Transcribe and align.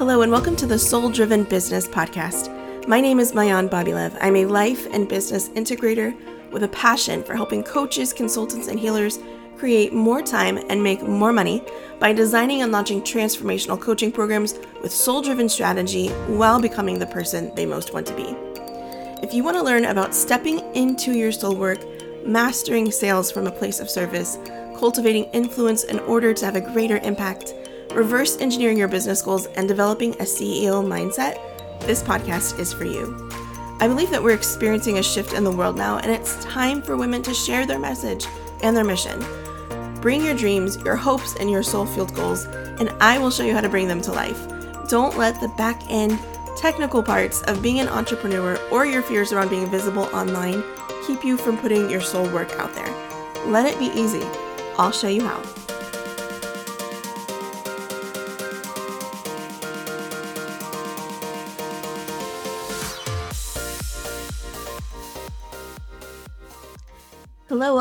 Hello, 0.00 0.22
and 0.22 0.32
welcome 0.32 0.56
to 0.56 0.64
the 0.64 0.78
Soul 0.78 1.10
Driven 1.10 1.44
Business 1.44 1.86
Podcast. 1.86 2.88
My 2.88 3.02
name 3.02 3.20
is 3.20 3.32
Maayan 3.32 3.68
Bobylev. 3.68 4.16
I'm 4.22 4.34
a 4.34 4.46
life 4.46 4.86
and 4.94 5.06
business 5.06 5.50
integrator 5.50 6.16
with 6.50 6.62
a 6.62 6.68
passion 6.68 7.22
for 7.22 7.36
helping 7.36 7.62
coaches, 7.62 8.14
consultants, 8.14 8.68
and 8.68 8.80
healers 8.80 9.18
create 9.58 9.92
more 9.92 10.22
time 10.22 10.56
and 10.70 10.82
make 10.82 11.02
more 11.02 11.34
money 11.34 11.62
by 11.98 12.14
designing 12.14 12.62
and 12.62 12.72
launching 12.72 13.02
transformational 13.02 13.78
coaching 13.78 14.10
programs 14.10 14.58
with 14.80 14.90
soul 14.90 15.20
driven 15.20 15.50
strategy 15.50 16.08
while 16.28 16.58
becoming 16.58 16.98
the 16.98 17.06
person 17.06 17.54
they 17.54 17.66
most 17.66 17.92
want 17.92 18.06
to 18.06 18.16
be. 18.16 18.34
If 19.22 19.34
you 19.34 19.44
want 19.44 19.58
to 19.58 19.62
learn 19.62 19.84
about 19.84 20.14
stepping 20.14 20.60
into 20.74 21.12
your 21.12 21.30
soul 21.30 21.56
work, 21.56 21.84
mastering 22.24 22.90
sales 22.90 23.30
from 23.30 23.46
a 23.46 23.52
place 23.52 23.80
of 23.80 23.90
service, 23.90 24.38
cultivating 24.78 25.24
influence 25.34 25.84
in 25.84 25.98
order 25.98 26.32
to 26.32 26.44
have 26.46 26.56
a 26.56 26.72
greater 26.72 26.96
impact, 27.02 27.52
reverse 27.92 28.38
engineering 28.38 28.76
your 28.76 28.88
business 28.88 29.22
goals, 29.22 29.46
and 29.46 29.68
developing 29.68 30.12
a 30.14 30.24
CEO 30.24 30.84
mindset, 30.84 31.38
this 31.80 32.02
podcast 32.02 32.58
is 32.58 32.72
for 32.72 32.84
you. 32.84 33.28
I 33.80 33.88
believe 33.88 34.10
that 34.10 34.22
we're 34.22 34.34
experiencing 34.34 34.98
a 34.98 35.02
shift 35.02 35.32
in 35.32 35.44
the 35.44 35.50
world 35.50 35.76
now, 35.76 35.98
and 35.98 36.10
it's 36.10 36.42
time 36.44 36.82
for 36.82 36.96
women 36.96 37.22
to 37.22 37.34
share 37.34 37.66
their 37.66 37.78
message 37.78 38.26
and 38.62 38.76
their 38.76 38.84
mission. 38.84 39.24
Bring 40.00 40.24
your 40.24 40.34
dreams, 40.34 40.76
your 40.84 40.96
hopes, 40.96 41.36
and 41.36 41.50
your 41.50 41.62
soul 41.62 41.86
fueled 41.86 42.14
goals, 42.14 42.44
and 42.44 42.90
I 43.00 43.18
will 43.18 43.30
show 43.30 43.44
you 43.44 43.54
how 43.54 43.60
to 43.60 43.68
bring 43.68 43.88
them 43.88 44.00
to 44.02 44.12
life. 44.12 44.48
Don't 44.88 45.16
let 45.16 45.40
the 45.40 45.48
back 45.48 45.82
end 45.88 46.18
technical 46.56 47.02
parts 47.02 47.42
of 47.42 47.62
being 47.62 47.80
an 47.80 47.88
entrepreneur 47.88 48.58
or 48.70 48.84
your 48.84 49.02
fears 49.02 49.32
around 49.32 49.48
being 49.48 49.70
visible 49.70 50.04
online 50.14 50.62
keep 51.06 51.24
you 51.24 51.36
from 51.36 51.56
putting 51.56 51.88
your 51.88 52.00
soul 52.00 52.28
work 52.30 52.50
out 52.58 52.74
there. 52.74 52.92
Let 53.46 53.66
it 53.66 53.78
be 53.78 53.86
easy. 53.98 54.22
I'll 54.78 54.92
show 54.92 55.08
you 55.08 55.24
how. 55.24 55.59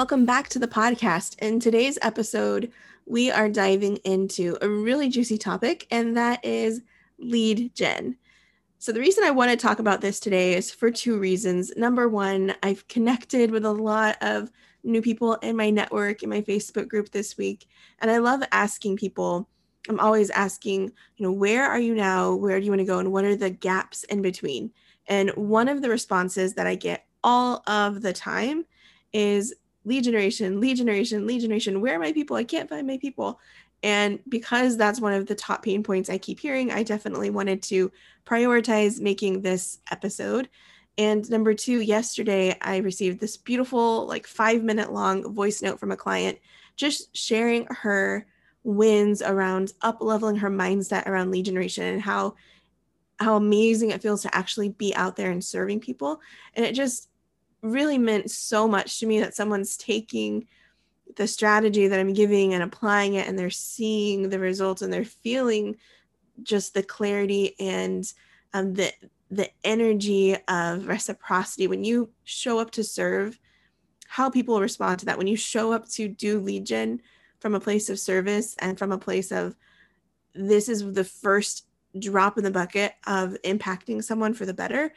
Welcome 0.09 0.25
back 0.25 0.49
to 0.49 0.57
the 0.57 0.67
podcast. 0.67 1.38
In 1.38 1.59
today's 1.59 1.99
episode, 2.02 2.71
we 3.05 3.29
are 3.29 3.47
diving 3.47 3.97
into 3.97 4.57
a 4.59 4.67
really 4.67 5.07
juicy 5.07 5.38
topic, 5.38 5.85
and 5.91 6.17
that 6.17 6.43
is 6.43 6.81
lead 7.19 7.75
gen. 7.75 8.17
So, 8.80 8.91
the 8.91 9.02
reason 9.02 9.23
I 9.23 9.30
want 9.30 9.52
to 9.52 9.55
talk 9.55 9.77
about 9.77 10.02
this 10.02 10.19
today 10.19 10.55
is 10.55 10.71
for 10.71 10.89
two 10.89 11.19
reasons. 11.19 11.71
Number 11.77 12.09
one, 12.09 12.55
I've 12.63 12.87
connected 12.87 13.52
with 13.52 13.63
a 13.65 13.71
lot 13.71 14.17
of 14.21 14.49
new 14.83 14.99
people 14.99 15.35
in 15.35 15.55
my 15.55 15.69
network, 15.69 16.23
in 16.23 16.30
my 16.31 16.41
Facebook 16.41 16.87
group 16.87 17.11
this 17.11 17.37
week, 17.37 17.67
and 17.99 18.09
I 18.09 18.17
love 18.17 18.41
asking 18.52 18.97
people. 18.97 19.47
I'm 19.89 19.99
always 19.99 20.31
asking, 20.31 20.91
you 21.17 21.23
know, 21.23 21.31
where 21.31 21.65
are 21.65 21.80
you 21.80 21.93
now? 21.93 22.33
Where 22.33 22.59
do 22.59 22.65
you 22.65 22.71
want 22.71 22.80
to 22.80 22.85
go? 22.85 22.97
And 22.97 23.11
what 23.11 23.25
are 23.25 23.35
the 23.35 23.52
gaps 23.52 24.05
in 24.05 24.23
between? 24.23 24.71
And 25.05 25.30
one 25.35 25.67
of 25.67 25.83
the 25.83 25.89
responses 25.89 26.55
that 26.55 26.65
I 26.65 26.73
get 26.73 27.05
all 27.23 27.61
of 27.67 28.02
the 28.02 28.11
time 28.11 28.65
is 29.13 29.53
lead 29.85 30.03
generation, 30.03 30.59
lead 30.59 30.77
generation, 30.77 31.25
lead 31.25 31.41
generation. 31.41 31.81
Where 31.81 31.95
are 31.95 31.99
my 31.99 32.13
people? 32.13 32.35
I 32.35 32.44
can't 32.44 32.69
find 32.69 32.85
my 32.85 32.97
people. 32.97 33.39
And 33.81 34.19
because 34.27 34.75
that's 34.75 34.99
one 34.99 35.13
of 35.13 35.25
the 35.25 35.36
top 35.36 35.63
pain 35.63 35.83
points 35.83 36.09
I 36.09 36.17
keep 36.17 36.39
hearing, 36.39 36.71
I 36.71 36.83
definitely 36.83 37.30
wanted 37.30 37.63
to 37.63 37.91
prioritize 38.25 38.99
making 38.99 39.41
this 39.41 39.80
episode. 39.91 40.49
And 40.97 41.30
number 41.30 41.53
two, 41.53 41.80
yesterday 41.80 42.58
I 42.61 42.77
received 42.77 43.19
this 43.19 43.38
beautiful, 43.38 44.05
like 44.05 44.27
five 44.27 44.63
minute 44.63 44.91
long 44.91 45.33
voice 45.33 45.61
note 45.61 45.80
from 45.80 45.91
a 45.91 45.97
client 45.97 46.38
just 46.75 47.16
sharing 47.16 47.66
her 47.69 48.25
wins 48.64 49.21
around 49.21 49.73
up 49.81 50.02
leveling 50.02 50.36
her 50.38 50.49
mindset 50.49 51.08
around 51.08 51.31
lead 51.31 51.45
generation 51.45 51.86
and 51.86 52.02
how 52.02 52.36
how 53.19 53.36
amazing 53.36 53.91
it 53.91 54.02
feels 54.02 54.21
to 54.21 54.33
actually 54.33 54.69
be 54.69 54.95
out 54.95 55.17
there 55.17 55.30
and 55.30 55.43
serving 55.43 55.81
people. 55.81 56.21
And 56.53 56.65
it 56.65 56.73
just 56.73 57.08
really 57.61 57.97
meant 57.97 58.31
so 58.31 58.67
much 58.67 58.99
to 58.99 59.05
me 59.05 59.20
that 59.20 59.36
someone's 59.36 59.77
taking 59.77 60.47
the 61.15 61.27
strategy 61.27 61.87
that 61.87 61.99
I'm 61.99 62.14
giving 62.14 62.53
and 62.53 62.64
applying 62.64 63.15
it, 63.15 63.27
and 63.27 63.37
they're 63.37 63.49
seeing 63.49 64.30
the 64.30 64.39
results 64.39 64.81
and 64.81 64.92
they're 64.92 65.03
feeling 65.03 65.77
just 66.43 66.73
the 66.73 66.83
clarity 66.83 67.55
and 67.59 68.11
um, 68.53 68.73
the 68.73 68.92
the 69.31 69.49
energy 69.64 70.36
of 70.47 70.87
reciprocity. 70.87 71.67
When 71.67 71.83
you 71.83 72.09
show 72.23 72.59
up 72.59 72.71
to 72.71 72.83
serve 72.83 73.39
how 74.09 74.27
people 74.27 74.59
respond 74.59 74.99
to 74.99 75.05
that. 75.05 75.20
When 75.20 75.27
you 75.27 75.37
show 75.37 75.71
up 75.71 75.87
to 75.89 76.08
do 76.08 76.39
lead 76.39 76.65
gen 76.65 76.99
from 77.39 77.53
a 77.53 77.59
place 77.59 77.91
of 77.91 77.99
service 77.99 78.55
and 78.58 78.77
from 78.77 78.91
a 78.91 78.97
place 78.97 79.31
of 79.31 79.55
this 80.33 80.67
is 80.67 80.93
the 80.93 81.03
first 81.03 81.67
drop 81.97 82.36
in 82.36 82.43
the 82.43 82.49
bucket 82.49 82.93
of 83.05 83.37
impacting 83.45 84.03
someone 84.03 84.33
for 84.33 84.47
the 84.47 84.53
better 84.53 84.91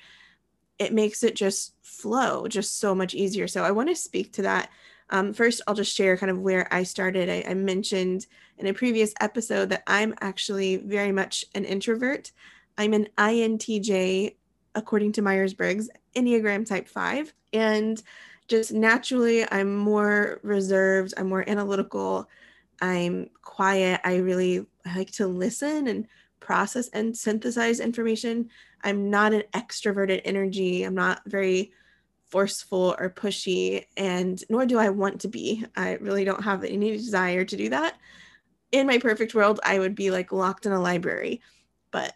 it 0.82 0.92
makes 0.92 1.22
it 1.22 1.34
just 1.34 1.74
flow 1.82 2.46
just 2.46 2.78
so 2.78 2.94
much 2.94 3.14
easier. 3.14 3.48
So 3.48 3.64
I 3.64 3.70
want 3.70 3.88
to 3.88 3.96
speak 3.96 4.32
to 4.34 4.42
that. 4.42 4.70
Um, 5.10 5.32
first, 5.32 5.60
I'll 5.66 5.74
just 5.74 5.94
share 5.94 6.16
kind 6.16 6.30
of 6.30 6.40
where 6.40 6.72
I 6.72 6.82
started. 6.82 7.28
I, 7.28 7.44
I 7.50 7.54
mentioned 7.54 8.26
in 8.58 8.66
a 8.66 8.74
previous 8.74 9.12
episode 9.20 9.68
that 9.68 9.82
I'm 9.86 10.14
actually 10.20 10.76
very 10.76 11.12
much 11.12 11.44
an 11.54 11.64
introvert. 11.64 12.32
I'm 12.78 12.94
an 12.94 13.08
INTJ, 13.18 14.36
according 14.74 15.12
to 15.12 15.22
Myers 15.22 15.54
Briggs, 15.54 15.90
Enneagram 16.16 16.66
type 16.66 16.88
five. 16.88 17.32
And 17.52 18.02
just 18.48 18.72
naturally, 18.72 19.50
I'm 19.50 19.76
more 19.76 20.40
reserved, 20.42 21.14
I'm 21.16 21.28
more 21.28 21.48
analytical, 21.48 22.28
I'm 22.80 23.30
quiet. 23.42 24.00
I 24.04 24.16
really 24.16 24.66
like 24.96 25.12
to 25.12 25.26
listen 25.26 25.86
and 25.86 26.06
process 26.42 26.88
and 26.88 27.16
synthesize 27.16 27.80
information. 27.80 28.50
I'm 28.84 29.10
not 29.10 29.32
an 29.32 29.44
extroverted 29.54 30.20
energy. 30.24 30.82
I'm 30.82 30.94
not 30.94 31.22
very 31.24 31.72
forceful 32.26 32.96
or 32.98 33.10
pushy, 33.10 33.86
and 33.96 34.42
nor 34.50 34.66
do 34.66 34.78
I 34.78 34.88
want 34.88 35.20
to 35.20 35.28
be. 35.28 35.64
I 35.76 35.94
really 35.94 36.24
don't 36.24 36.44
have 36.44 36.64
any 36.64 36.92
desire 36.92 37.44
to 37.44 37.56
do 37.56 37.68
that. 37.70 37.96
In 38.72 38.86
my 38.86 38.98
perfect 38.98 39.34
world, 39.34 39.60
I 39.64 39.78
would 39.78 39.94
be 39.94 40.10
like 40.10 40.32
locked 40.32 40.66
in 40.66 40.72
a 40.72 40.80
library, 40.80 41.42
but 41.90 42.14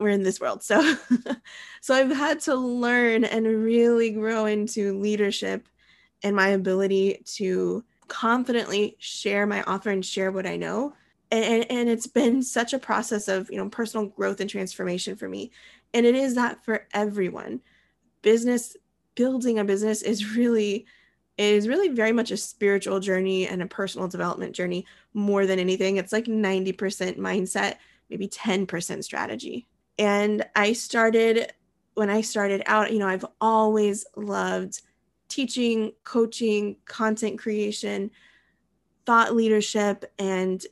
we're 0.00 0.08
in 0.08 0.22
this 0.22 0.40
world. 0.40 0.62
So 0.62 0.96
so 1.80 1.94
I've 1.94 2.10
had 2.10 2.40
to 2.40 2.54
learn 2.54 3.24
and 3.24 3.46
really 3.46 4.10
grow 4.10 4.46
into 4.46 4.98
leadership 4.98 5.68
and 6.22 6.34
my 6.34 6.48
ability 6.48 7.22
to 7.36 7.84
confidently 8.08 8.96
share 8.98 9.46
my 9.46 9.62
offer 9.64 9.90
and 9.90 10.04
share 10.04 10.32
what 10.32 10.46
I 10.46 10.56
know 10.56 10.94
and, 11.30 11.70
and 11.70 11.88
it's 11.88 12.06
been 12.06 12.42
such 12.42 12.72
a 12.72 12.78
process 12.78 13.28
of 13.28 13.50
you 13.50 13.56
know 13.56 13.68
personal 13.68 14.06
growth 14.06 14.40
and 14.40 14.50
transformation 14.50 15.16
for 15.16 15.28
me. 15.28 15.50
And 15.94 16.06
it 16.06 16.14
is 16.14 16.34
that 16.34 16.64
for 16.64 16.86
everyone. 16.92 17.60
Business 18.22 18.76
building 19.14 19.58
a 19.58 19.64
business 19.64 20.02
is 20.02 20.36
really 20.36 20.86
is 21.36 21.68
really 21.68 21.88
very 21.88 22.12
much 22.12 22.30
a 22.30 22.36
spiritual 22.36 22.98
journey 22.98 23.46
and 23.46 23.62
a 23.62 23.66
personal 23.66 24.08
development 24.08 24.54
journey 24.54 24.84
more 25.14 25.46
than 25.46 25.58
anything. 25.60 25.96
It's 25.96 26.12
like 26.12 26.24
90% 26.24 27.16
mindset 27.16 27.76
maybe 28.10 28.28
10% 28.28 29.04
strategy. 29.04 29.66
And 29.98 30.44
i 30.54 30.72
started 30.72 31.52
when 31.94 32.10
i 32.10 32.20
started 32.20 32.62
out 32.66 32.92
you 32.92 33.00
know 33.00 33.08
i've 33.08 33.24
always 33.40 34.06
loved 34.14 34.80
teaching 35.28 35.92
coaching 36.04 36.76
content 36.84 37.38
creation 37.40 38.08
thought 39.04 39.34
leadership 39.34 40.04
and 40.18 40.64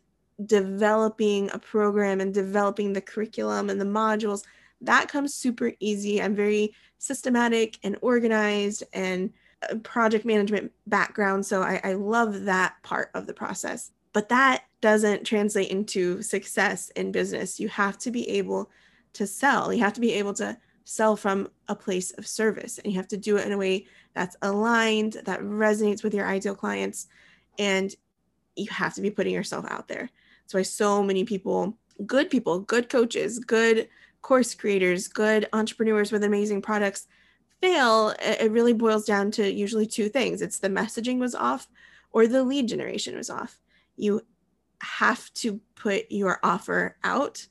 developing 0.44 1.50
a 1.52 1.58
program 1.58 2.20
and 2.20 2.34
developing 2.34 2.92
the 2.92 3.00
curriculum 3.00 3.70
and 3.70 3.80
the 3.80 3.86
modules 3.86 4.42
that 4.80 5.08
comes 5.08 5.34
super 5.34 5.72
easy. 5.80 6.20
I'm 6.20 6.34
very 6.34 6.74
systematic 6.98 7.78
and 7.82 7.96
organized 8.02 8.84
and 8.92 9.32
project 9.82 10.24
management 10.24 10.70
background 10.86 11.44
so 11.44 11.62
I, 11.62 11.80
I 11.82 11.92
love 11.94 12.44
that 12.44 12.74
part 12.82 13.10
of 13.14 13.26
the 13.26 13.34
process. 13.34 13.90
But 14.12 14.28
that 14.28 14.64
doesn't 14.80 15.24
translate 15.24 15.70
into 15.70 16.22
success 16.22 16.90
in 16.90 17.12
business. 17.12 17.58
You 17.58 17.68
have 17.68 17.98
to 17.98 18.10
be 18.10 18.28
able 18.28 18.70
to 19.14 19.26
sell. 19.26 19.72
You 19.72 19.82
have 19.82 19.94
to 19.94 20.00
be 20.00 20.12
able 20.12 20.34
to 20.34 20.56
sell 20.84 21.16
from 21.16 21.48
a 21.68 21.74
place 21.74 22.12
of 22.12 22.26
service 22.26 22.78
and 22.78 22.92
you 22.92 22.98
have 22.98 23.08
to 23.08 23.16
do 23.16 23.36
it 23.36 23.46
in 23.46 23.52
a 23.52 23.58
way 23.58 23.86
that's 24.14 24.36
aligned 24.42 25.14
that 25.24 25.40
resonates 25.40 26.04
with 26.04 26.14
your 26.14 26.26
ideal 26.26 26.54
clients 26.54 27.08
and 27.58 27.94
you 28.54 28.68
have 28.70 28.94
to 28.94 29.00
be 29.00 29.10
putting 29.10 29.34
yourself 29.34 29.64
out 29.68 29.88
there 29.88 30.08
that's 30.46 30.54
why 30.54 30.62
so 30.62 31.02
many 31.02 31.24
people, 31.24 31.76
good 32.06 32.30
people, 32.30 32.60
good 32.60 32.88
coaches, 32.88 33.40
good 33.40 33.88
course 34.22 34.54
creators, 34.54 35.08
good 35.08 35.48
entrepreneurs 35.52 36.12
with 36.12 36.22
amazing 36.22 36.62
products 36.62 37.08
fail. 37.60 38.14
It 38.20 38.52
really 38.52 38.72
boils 38.72 39.04
down 39.04 39.32
to 39.32 39.52
usually 39.52 39.86
two 39.86 40.08
things 40.08 40.42
it's 40.42 40.60
the 40.60 40.68
messaging 40.68 41.18
was 41.18 41.34
off 41.34 41.66
or 42.12 42.28
the 42.28 42.44
lead 42.44 42.68
generation 42.68 43.16
was 43.16 43.28
off. 43.28 43.58
You 43.96 44.20
have 44.82 45.32
to 45.34 45.60
put 45.74 46.04
your 46.10 46.38
offer 46.44 46.96
out 47.02 47.44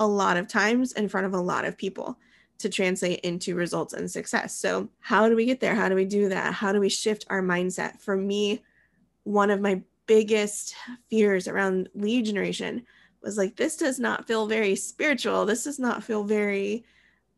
a 0.00 0.06
lot 0.06 0.36
of 0.36 0.48
times 0.48 0.92
in 0.94 1.08
front 1.08 1.26
of 1.26 1.34
a 1.34 1.40
lot 1.40 1.64
of 1.64 1.78
people 1.78 2.18
to 2.58 2.68
translate 2.68 3.20
into 3.20 3.54
results 3.54 3.92
and 3.92 4.10
success. 4.10 4.56
So, 4.56 4.88
how 4.98 5.28
do 5.28 5.36
we 5.36 5.46
get 5.46 5.60
there? 5.60 5.76
How 5.76 5.88
do 5.88 5.94
we 5.94 6.04
do 6.04 6.30
that? 6.30 6.52
How 6.52 6.72
do 6.72 6.80
we 6.80 6.88
shift 6.88 7.26
our 7.30 7.42
mindset? 7.42 8.00
For 8.00 8.16
me, 8.16 8.64
one 9.22 9.50
of 9.50 9.60
my 9.60 9.82
biggest 10.10 10.74
fears 11.08 11.46
around 11.46 11.88
lead 11.94 12.24
generation 12.24 12.84
was 13.22 13.38
like, 13.38 13.54
this 13.54 13.76
does 13.76 14.00
not 14.00 14.26
feel 14.26 14.48
very 14.48 14.74
spiritual. 14.74 15.46
This 15.46 15.62
does 15.62 15.78
not 15.78 16.02
feel 16.02 16.24
very 16.24 16.84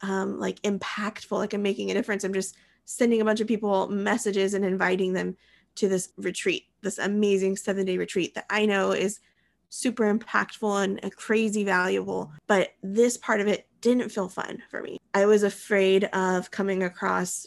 um, 0.01 0.41
like 0.41 0.59
impactful, 0.63 1.37
like 1.37 1.53
I'm 1.53 1.61
making 1.61 1.91
a 1.91 1.95
difference. 1.95 2.25
I'm 2.25 2.33
just 2.33 2.57
sending 2.87 3.21
a 3.21 3.27
bunch 3.27 3.43
of 3.43 3.47
people 3.47 3.91
messages 3.91 4.55
and 4.55 4.65
inviting 4.65 5.13
them 5.13 5.37
to 5.75 5.87
this 5.87 6.15
retreat, 6.17 6.65
this 6.81 6.97
amazing 6.97 7.59
seven 7.59 7.85
day 7.85 7.99
retreat 7.99 8.35
that 8.37 8.47
I 8.49 8.65
know 8.65 8.93
is 8.93 9.21
super 9.69 10.05
impactful 10.05 10.83
and 10.83 11.17
crazy 11.17 11.65
valuable. 11.65 12.33
But 12.47 12.71
this 12.83 13.19
part 13.19 13.43
of 13.43 13.49
it 13.49 13.69
didn't 13.83 14.09
feel 14.09 14.31
fun 14.31 14.63
for 14.71 14.81
me. 14.81 14.99
I 15.13 15.27
was 15.27 15.43
afraid 15.43 16.05
of 16.15 16.51
coming 16.51 16.83
across 16.83 17.47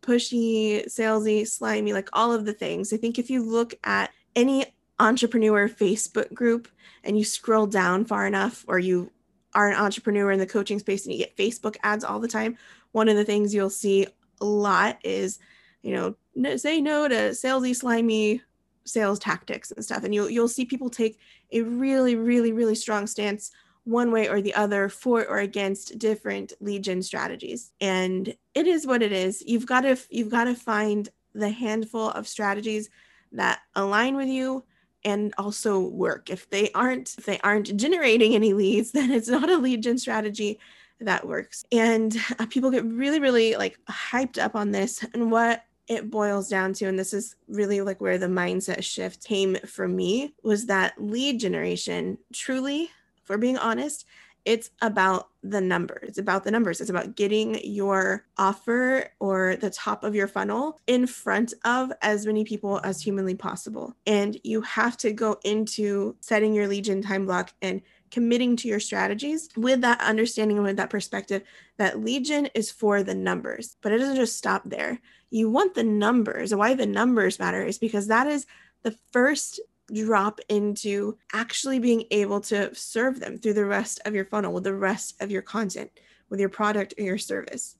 pushy, 0.00 0.86
salesy, 0.86 1.44
slimy, 1.44 1.92
like 1.92 2.08
all 2.12 2.32
of 2.32 2.44
the 2.44 2.54
things. 2.54 2.92
I 2.92 2.98
think 2.98 3.18
if 3.18 3.30
you 3.30 3.42
look 3.42 3.74
at 3.82 4.10
any 4.36 4.66
entrepreneur 4.98 5.68
Facebook 5.68 6.32
group 6.32 6.68
and 7.04 7.18
you 7.18 7.24
scroll 7.24 7.66
down 7.66 8.04
far 8.04 8.26
enough, 8.26 8.64
or 8.68 8.78
you 8.78 9.10
are 9.54 9.68
an 9.68 9.76
entrepreneur 9.76 10.30
in 10.30 10.38
the 10.38 10.46
coaching 10.46 10.78
space 10.78 11.04
and 11.04 11.12
you 11.12 11.18
get 11.18 11.36
Facebook 11.36 11.76
ads 11.82 12.04
all 12.04 12.20
the 12.20 12.28
time, 12.28 12.56
one 12.92 13.08
of 13.08 13.16
the 13.16 13.24
things 13.24 13.54
you'll 13.54 13.70
see 13.70 14.06
a 14.40 14.44
lot 14.44 14.98
is, 15.02 15.38
you 15.82 15.92
know, 15.94 16.14
say 16.56 16.80
no 16.80 17.08
to 17.08 17.30
salesy, 17.30 17.74
slimy 17.74 18.42
sales 18.84 19.18
tactics 19.18 19.70
and 19.70 19.84
stuff. 19.84 20.04
And 20.04 20.14
you'll 20.14 20.30
you'll 20.30 20.48
see 20.48 20.64
people 20.64 20.90
take 20.90 21.18
a 21.52 21.62
really, 21.62 22.16
really, 22.16 22.52
really 22.52 22.74
strong 22.74 23.06
stance 23.06 23.50
one 23.84 24.12
way 24.12 24.28
or 24.28 24.40
the 24.40 24.54
other 24.54 24.88
for 24.88 25.26
or 25.26 25.38
against 25.38 25.98
different 25.98 26.52
gen 26.80 27.02
strategies. 27.02 27.72
And 27.80 28.34
it 28.54 28.66
is 28.66 28.86
what 28.86 29.02
it 29.02 29.12
is. 29.12 29.42
You've 29.46 29.66
got 29.66 29.82
to 29.82 29.96
you've 30.10 30.30
got 30.30 30.44
to 30.44 30.54
find 30.54 31.08
the 31.34 31.50
handful 31.50 32.10
of 32.10 32.28
strategies 32.28 32.90
that 33.32 33.60
align 33.74 34.16
with 34.16 34.28
you 34.28 34.64
and 35.04 35.32
also 35.38 35.80
work. 35.80 36.30
If 36.30 36.50
they 36.50 36.70
aren't 36.72 37.14
if 37.18 37.24
they 37.24 37.38
aren't 37.40 37.76
generating 37.76 38.34
any 38.34 38.52
leads, 38.52 38.90
then 38.92 39.10
it's 39.10 39.28
not 39.28 39.50
a 39.50 39.56
lead 39.56 39.82
gen 39.82 39.98
strategy 39.98 40.58
that 41.00 41.26
works. 41.26 41.64
And 41.72 42.16
uh, 42.38 42.46
people 42.46 42.70
get 42.70 42.84
really 42.84 43.20
really 43.20 43.56
like 43.56 43.78
hyped 43.88 44.42
up 44.42 44.54
on 44.54 44.70
this 44.70 45.04
and 45.14 45.30
what 45.30 45.64
it 45.88 46.08
boils 46.08 46.48
down 46.48 46.72
to 46.72 46.84
and 46.84 46.96
this 46.96 47.12
is 47.12 47.34
really 47.48 47.80
like 47.80 48.00
where 48.00 48.16
the 48.16 48.28
mindset 48.28 48.84
shift 48.84 49.24
came 49.24 49.56
for 49.66 49.88
me 49.88 50.32
was 50.44 50.66
that 50.66 50.94
lead 51.02 51.40
generation 51.40 52.16
truly 52.32 52.88
for 53.24 53.36
being 53.36 53.58
honest 53.58 54.06
it's 54.44 54.70
about 54.80 55.28
the 55.42 55.60
numbers. 55.60 56.08
It's 56.08 56.18
about 56.18 56.44
the 56.44 56.50
numbers. 56.50 56.80
It's 56.80 56.90
about 56.90 57.16
getting 57.16 57.60
your 57.64 58.26
offer 58.36 59.10
or 59.20 59.56
the 59.56 59.70
top 59.70 60.04
of 60.04 60.14
your 60.14 60.28
funnel 60.28 60.78
in 60.86 61.06
front 61.06 61.54
of 61.64 61.92
as 62.02 62.26
many 62.26 62.44
people 62.44 62.80
as 62.84 63.00
humanly 63.00 63.34
possible. 63.34 63.94
And 64.06 64.38
you 64.44 64.60
have 64.62 64.96
to 64.98 65.12
go 65.12 65.38
into 65.44 66.16
setting 66.20 66.54
your 66.54 66.68
lead 66.68 66.84
gen 66.84 67.02
time 67.02 67.26
block 67.26 67.52
and 67.62 67.82
committing 68.10 68.56
to 68.56 68.68
your 68.68 68.80
strategies 68.80 69.48
with 69.56 69.80
that 69.82 70.00
understanding 70.00 70.56
and 70.56 70.66
with 70.66 70.76
that 70.76 70.90
perspective 70.90 71.42
that 71.78 72.00
lead 72.00 72.24
gen 72.24 72.46
is 72.54 72.70
for 72.70 73.02
the 73.02 73.14
numbers, 73.14 73.76
but 73.82 73.92
it 73.92 73.98
doesn't 73.98 74.16
just 74.16 74.36
stop 74.36 74.62
there. 74.66 75.00
You 75.30 75.48
want 75.48 75.74
the 75.74 75.84
numbers. 75.84 76.54
Why 76.54 76.74
the 76.74 76.86
numbers 76.86 77.38
matter 77.38 77.64
is 77.64 77.78
because 77.78 78.08
that 78.08 78.26
is 78.26 78.46
the 78.82 78.96
first 79.12 79.60
drop 79.92 80.40
into 80.48 81.16
actually 81.32 81.78
being 81.78 82.04
able 82.10 82.40
to 82.40 82.74
serve 82.74 83.20
them 83.20 83.38
through 83.38 83.54
the 83.54 83.64
rest 83.64 84.00
of 84.04 84.14
your 84.14 84.24
funnel 84.24 84.52
with 84.52 84.64
the 84.64 84.74
rest 84.74 85.20
of 85.20 85.30
your 85.30 85.42
content, 85.42 85.90
with 86.28 86.40
your 86.40 86.48
product 86.48 86.94
or 86.98 87.02
your 87.02 87.18
service. 87.18 87.76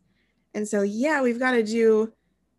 And 0.54 0.66
so, 0.66 0.82
yeah, 0.82 1.22
we've 1.22 1.38
got 1.38 1.52
to 1.52 1.62
do 1.62 2.12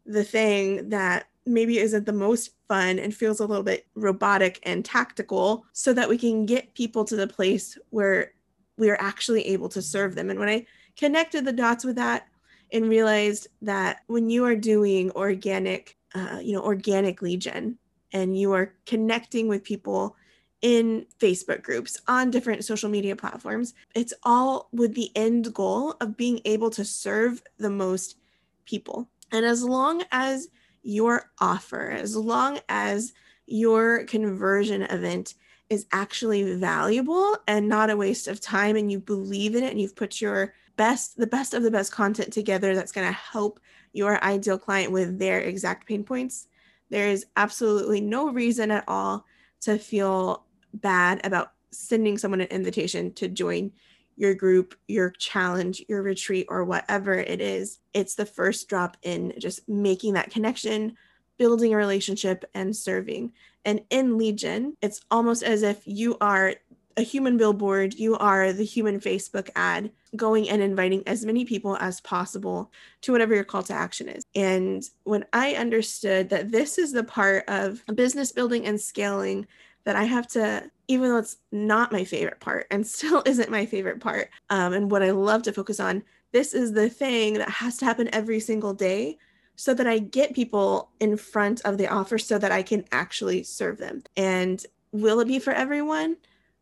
the 0.05 0.23
thing 0.23 0.89
that 0.89 1.27
maybe 1.45 1.79
isn't 1.79 2.05
the 2.05 2.13
most 2.13 2.51
fun 2.67 2.99
and 2.99 3.13
feels 3.13 3.39
a 3.39 3.45
little 3.45 3.63
bit 3.63 3.87
robotic 3.95 4.59
and 4.63 4.85
tactical 4.85 5.65
so 5.73 5.93
that 5.93 6.07
we 6.07 6.17
can 6.17 6.45
get 6.45 6.73
people 6.73 7.03
to 7.05 7.15
the 7.15 7.27
place 7.27 7.77
where 7.89 8.33
we 8.77 8.89
are 8.89 9.01
actually 9.01 9.47
able 9.47 9.69
to 9.69 9.81
serve 9.81 10.15
them. 10.15 10.29
And 10.29 10.39
when 10.39 10.49
I 10.49 10.65
connected 10.97 11.45
the 11.45 11.51
dots 11.51 11.83
with 11.83 11.95
that 11.97 12.27
and 12.71 12.89
realized 12.89 13.47
that 13.61 14.01
when 14.07 14.29
you 14.29 14.45
are 14.45 14.55
doing 14.55 15.11
organic, 15.11 15.97
uh, 16.15 16.39
you 16.41 16.53
know, 16.53 16.63
organic 16.63 17.21
lead 17.21 17.41
gen, 17.41 17.77
and 18.11 18.37
you 18.37 18.53
are 18.53 18.73
connecting 18.85 19.47
with 19.47 19.63
people 19.63 20.15
in 20.61 21.05
Facebook 21.19 21.63
groups, 21.63 21.99
on 22.07 22.29
different 22.29 22.63
social 22.63 22.89
media 22.89 23.15
platforms. 23.15 23.73
It's 23.95 24.13
all 24.23 24.69
with 24.71 24.93
the 24.93 25.11
end 25.15 25.53
goal 25.53 25.95
of 25.99 26.17
being 26.17 26.39
able 26.45 26.69
to 26.71 26.85
serve 26.85 27.41
the 27.57 27.69
most 27.69 28.17
people. 28.65 29.09
And 29.31 29.45
as 29.45 29.63
long 29.63 30.03
as 30.11 30.49
your 30.83 31.31
offer, 31.39 31.89
as 31.89 32.15
long 32.15 32.59
as 32.69 33.13
your 33.47 34.03
conversion 34.05 34.83
event 34.83 35.33
is 35.69 35.87
actually 35.91 36.55
valuable 36.55 37.37
and 37.47 37.67
not 37.67 37.89
a 37.89 37.97
waste 37.97 38.27
of 38.27 38.41
time, 38.41 38.75
and 38.75 38.91
you 38.91 38.99
believe 38.99 39.55
in 39.55 39.63
it 39.63 39.71
and 39.71 39.81
you've 39.81 39.95
put 39.95 40.21
your 40.21 40.53
best, 40.75 41.17
the 41.17 41.27
best 41.27 41.53
of 41.53 41.63
the 41.63 41.71
best 41.71 41.91
content 41.91 42.31
together 42.33 42.75
that's 42.75 42.91
going 42.91 43.07
to 43.07 43.13
help 43.13 43.59
your 43.93 44.23
ideal 44.23 44.57
client 44.57 44.91
with 44.91 45.17
their 45.17 45.39
exact 45.39 45.87
pain 45.87 46.03
points, 46.03 46.47
there 46.91 47.07
is 47.07 47.25
absolutely 47.35 48.01
no 48.01 48.29
reason 48.29 48.69
at 48.69 48.83
all 48.87 49.25
to 49.61 49.79
feel 49.79 50.45
bad 50.73 51.25
about 51.25 51.53
sending 51.71 52.17
someone 52.17 52.41
an 52.41 52.47
invitation 52.47 53.13
to 53.13 53.27
join 53.27 53.71
your 54.17 54.35
group, 54.35 54.75
your 54.87 55.09
challenge, 55.09 55.83
your 55.87 56.03
retreat, 56.03 56.45
or 56.49 56.63
whatever 56.63 57.13
it 57.13 57.41
is. 57.41 57.79
It's 57.93 58.15
the 58.15 58.25
first 58.25 58.67
drop 58.67 58.97
in 59.01 59.33
just 59.39 59.67
making 59.67 60.13
that 60.13 60.29
connection, 60.29 60.97
building 61.37 61.73
a 61.73 61.77
relationship, 61.77 62.45
and 62.53 62.75
serving. 62.75 63.31
And 63.63 63.81
in 63.89 64.17
lead 64.17 64.37
gen, 64.37 64.75
it's 64.81 65.01
almost 65.09 65.43
as 65.43 65.63
if 65.63 65.81
you 65.85 66.17
are 66.19 66.55
a 66.97 67.01
human 67.01 67.37
billboard, 67.37 67.93
you 67.93 68.17
are 68.17 68.53
the 68.53 68.63
human 68.63 68.99
Facebook 68.99 69.49
ad 69.55 69.91
going 70.15 70.49
and 70.49 70.61
inviting 70.61 71.03
as 71.07 71.25
many 71.25 71.45
people 71.45 71.77
as 71.77 72.01
possible 72.01 72.71
to 73.01 73.11
whatever 73.11 73.33
your 73.33 73.43
call 73.43 73.63
to 73.63 73.73
action 73.73 74.09
is. 74.09 74.23
And 74.35 74.83
when 75.03 75.25
I 75.33 75.55
understood 75.55 76.29
that 76.29 76.51
this 76.51 76.77
is 76.77 76.91
the 76.91 77.03
part 77.03 77.45
of 77.47 77.83
business 77.95 78.31
building 78.31 78.65
and 78.65 78.79
scaling 78.79 79.47
that 79.83 79.95
I 79.95 80.03
have 80.03 80.27
to, 80.29 80.69
even 80.87 81.09
though 81.09 81.17
it's 81.17 81.37
not 81.51 81.91
my 81.91 82.03
favorite 82.03 82.39
part 82.39 82.67
and 82.71 82.85
still 82.87 83.23
isn't 83.25 83.49
my 83.49 83.65
favorite 83.65 83.99
part, 83.99 84.29
um, 84.49 84.73
and 84.73 84.91
what 84.91 85.03
I 85.03 85.11
love 85.11 85.43
to 85.43 85.53
focus 85.53 85.79
on, 85.79 86.03
this 86.31 86.53
is 86.53 86.73
the 86.73 86.89
thing 86.89 87.33
that 87.35 87.49
has 87.49 87.77
to 87.77 87.85
happen 87.85 88.09
every 88.13 88.39
single 88.39 88.73
day 88.73 89.17
so 89.55 89.73
that 89.73 89.87
I 89.87 89.99
get 89.99 90.33
people 90.33 90.89
in 90.99 91.17
front 91.17 91.61
of 91.65 91.77
the 91.77 91.87
offer 91.87 92.17
so 92.17 92.37
that 92.37 92.51
I 92.51 92.63
can 92.63 92.85
actually 92.91 93.43
serve 93.43 93.77
them. 93.77 94.03
And 94.17 94.65
will 94.91 95.19
it 95.19 95.27
be 95.27 95.39
for 95.39 95.51
everyone? 95.53 96.17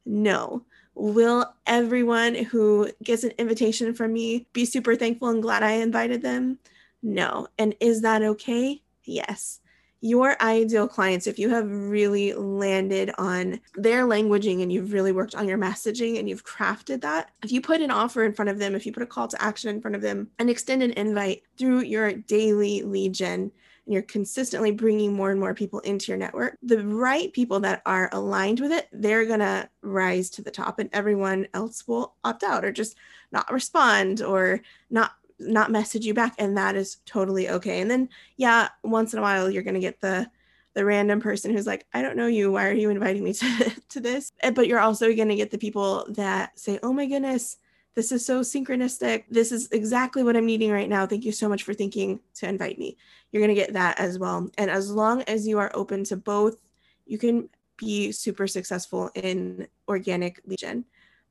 No. 0.05 0.63
Will 0.95 1.45
everyone 1.65 2.35
who 2.35 2.89
gets 3.03 3.23
an 3.23 3.31
invitation 3.37 3.93
from 3.93 4.13
me 4.13 4.47
be 4.53 4.65
super 4.65 4.95
thankful 4.95 5.29
and 5.29 5.41
glad 5.41 5.63
I 5.63 5.71
invited 5.71 6.21
them? 6.21 6.59
No. 7.01 7.47
And 7.57 7.75
is 7.79 8.01
that 8.01 8.21
okay? 8.21 8.81
Yes. 9.03 9.61
Your 10.01 10.41
ideal 10.41 10.87
clients, 10.87 11.27
if 11.27 11.37
you 11.37 11.49
have 11.49 11.69
really 11.69 12.33
landed 12.33 13.11
on 13.17 13.59
their 13.75 14.03
languaging 14.05 14.61
and 14.61 14.71
you've 14.71 14.93
really 14.93 15.11
worked 15.11 15.35
on 15.35 15.47
your 15.47 15.57
messaging 15.57 16.17
and 16.17 16.29
you've 16.29 16.45
crafted 16.45 17.01
that, 17.01 17.31
if 17.43 17.51
you 17.51 17.61
put 17.61 17.81
an 17.81 17.91
offer 17.91 18.23
in 18.23 18.33
front 18.33 18.49
of 18.49 18.59
them, 18.59 18.75
if 18.75 18.85
you 18.85 18.93
put 18.93 19.03
a 19.03 19.07
call 19.07 19.27
to 19.27 19.41
action 19.41 19.69
in 19.69 19.81
front 19.81 19.95
of 19.95 20.01
them 20.01 20.29
and 20.39 20.49
extend 20.49 20.83
an 20.83 20.91
invite 20.91 21.43
through 21.57 21.81
your 21.81 22.13
daily 22.13 22.81
lead 22.81 23.13
gen, 23.13 23.51
you're 23.89 24.01
consistently 24.03 24.71
bringing 24.71 25.13
more 25.13 25.31
and 25.31 25.39
more 25.39 25.53
people 25.53 25.79
into 25.79 26.11
your 26.11 26.17
network, 26.17 26.57
the 26.61 26.85
right 26.85 27.33
people 27.33 27.59
that 27.61 27.81
are 27.85 28.09
aligned 28.11 28.59
with 28.59 28.71
it, 28.71 28.87
they're 28.91 29.25
going 29.25 29.39
to 29.39 29.67
rise 29.81 30.29
to 30.29 30.41
the 30.41 30.51
top 30.51 30.79
and 30.79 30.89
everyone 30.93 31.47
else 31.53 31.87
will 31.87 32.15
opt 32.23 32.43
out 32.43 32.63
or 32.63 32.71
just 32.71 32.95
not 33.31 33.51
respond 33.51 34.21
or 34.21 34.61
not 34.89 35.13
not 35.41 35.71
message 35.71 36.05
you 36.05 36.13
back 36.13 36.35
and 36.37 36.57
that 36.57 36.75
is 36.75 36.97
totally 37.05 37.49
okay. 37.49 37.79
And 37.79 37.89
then 37.89 38.09
yeah, 38.35 38.69
once 38.83 39.13
in 39.13 39.19
a 39.19 39.21
while 39.21 39.49
you're 39.49 39.63
going 39.63 39.73
to 39.73 39.79
get 39.79 40.01
the 40.01 40.29
the 40.75 40.85
random 40.85 41.19
person 41.19 41.51
who's 41.51 41.65
like, 41.65 41.87
I 41.93 42.01
don't 42.01 42.15
know 42.17 42.27
you. 42.27 42.51
Why 42.51 42.67
are 42.67 42.73
you 42.73 42.89
inviting 42.89 43.23
me 43.23 43.33
to, 43.33 43.73
to 43.89 43.99
this? 43.99 44.31
Eh, 44.41 44.51
but 44.51 44.67
you're 44.67 44.79
also 44.79 45.13
going 45.13 45.29
to 45.29 45.35
get 45.35 45.49
the 45.49 45.57
people 45.57 46.05
that 46.09 46.59
say, 46.59 46.79
Oh 46.83 46.93
my 46.93 47.05
goodness, 47.05 47.57
this 47.95 48.11
is 48.11 48.25
so 48.25 48.41
synchronistic. 48.41 49.25
This 49.29 49.51
is 49.51 49.67
exactly 49.71 50.23
what 50.23 50.37
I'm 50.37 50.45
needing 50.45 50.71
right 50.71 50.89
now. 50.89 51.05
Thank 51.05 51.25
you 51.25 51.31
so 51.31 51.49
much 51.49 51.63
for 51.63 51.73
thinking 51.73 52.19
to 52.35 52.47
invite 52.47 52.79
me. 52.79 52.97
You're 53.31 53.41
going 53.41 53.55
to 53.55 53.61
get 53.61 53.73
that 53.73 53.99
as 53.99 54.17
well. 54.17 54.49
And 54.57 54.69
as 54.69 54.91
long 54.91 55.21
as 55.23 55.47
you 55.47 55.59
are 55.59 55.71
open 55.73 56.03
to 56.05 56.15
both, 56.17 56.57
you 57.05 57.17
can 57.17 57.49
be 57.77 58.11
super 58.11 58.47
successful 58.47 59.09
in 59.15 59.67
organic 59.87 60.41
lead 60.45 60.59
gen 60.59 60.85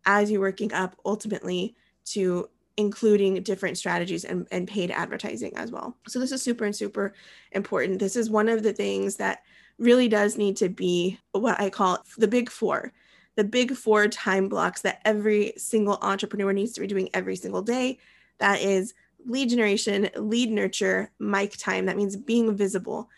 as 0.06 0.30
you're 0.30 0.40
working 0.40 0.72
up 0.72 0.96
ultimately 1.04 1.76
to 2.06 2.48
including 2.76 3.42
different 3.42 3.76
strategies 3.76 4.24
and, 4.24 4.46
and 4.52 4.68
paid 4.68 4.90
advertising 4.90 5.56
as 5.56 5.70
well. 5.70 5.96
So 6.06 6.18
this 6.18 6.32
is 6.32 6.42
super 6.42 6.64
and 6.64 6.74
super 6.74 7.12
important. 7.52 7.98
This 7.98 8.16
is 8.16 8.30
one 8.30 8.48
of 8.48 8.62
the 8.62 8.72
things 8.72 9.16
that 9.16 9.42
really 9.78 10.08
does 10.08 10.38
need 10.38 10.56
to 10.56 10.68
be 10.68 11.18
what 11.32 11.60
I 11.60 11.70
call 11.70 11.98
the 12.16 12.28
big 12.28 12.50
four 12.50 12.92
the 13.38 13.44
big 13.44 13.76
four 13.76 14.08
time 14.08 14.48
blocks 14.48 14.82
that 14.82 15.00
every 15.04 15.52
single 15.56 15.98
entrepreneur 16.02 16.52
needs 16.52 16.72
to 16.72 16.80
be 16.80 16.88
doing 16.88 17.08
every 17.14 17.36
single 17.36 17.62
day. 17.62 17.98
That 18.38 18.60
is 18.60 18.94
lead 19.26 19.50
generation, 19.50 20.10
lead 20.16 20.50
nurture, 20.50 21.12
mic 21.20 21.56
time. 21.56 21.86
That 21.86 21.96
means 21.96 22.16
being 22.16 22.56
visible. 22.56 23.08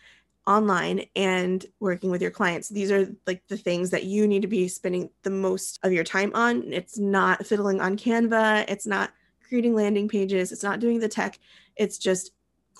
online 0.47 1.05
and 1.15 1.65
working 1.79 2.09
with 2.09 2.21
your 2.21 2.31
clients. 2.31 2.69
These 2.69 2.91
are 2.91 3.07
like 3.27 3.43
the 3.47 3.57
things 3.57 3.91
that 3.91 4.05
you 4.05 4.27
need 4.27 4.41
to 4.41 4.47
be 4.47 4.67
spending 4.67 5.09
the 5.23 5.29
most 5.29 5.79
of 5.83 5.91
your 5.91 6.03
time 6.03 6.31
on. 6.33 6.73
It's 6.73 6.97
not 6.97 7.45
fiddling 7.45 7.79
on 7.79 7.97
Canva, 7.97 8.65
it's 8.67 8.87
not 8.87 9.11
creating 9.47 9.75
landing 9.75 10.07
pages, 10.07 10.51
it's 10.51 10.63
not 10.63 10.79
doing 10.79 10.99
the 10.99 11.07
tech. 11.07 11.37
It's 11.75 11.97
just 11.97 12.31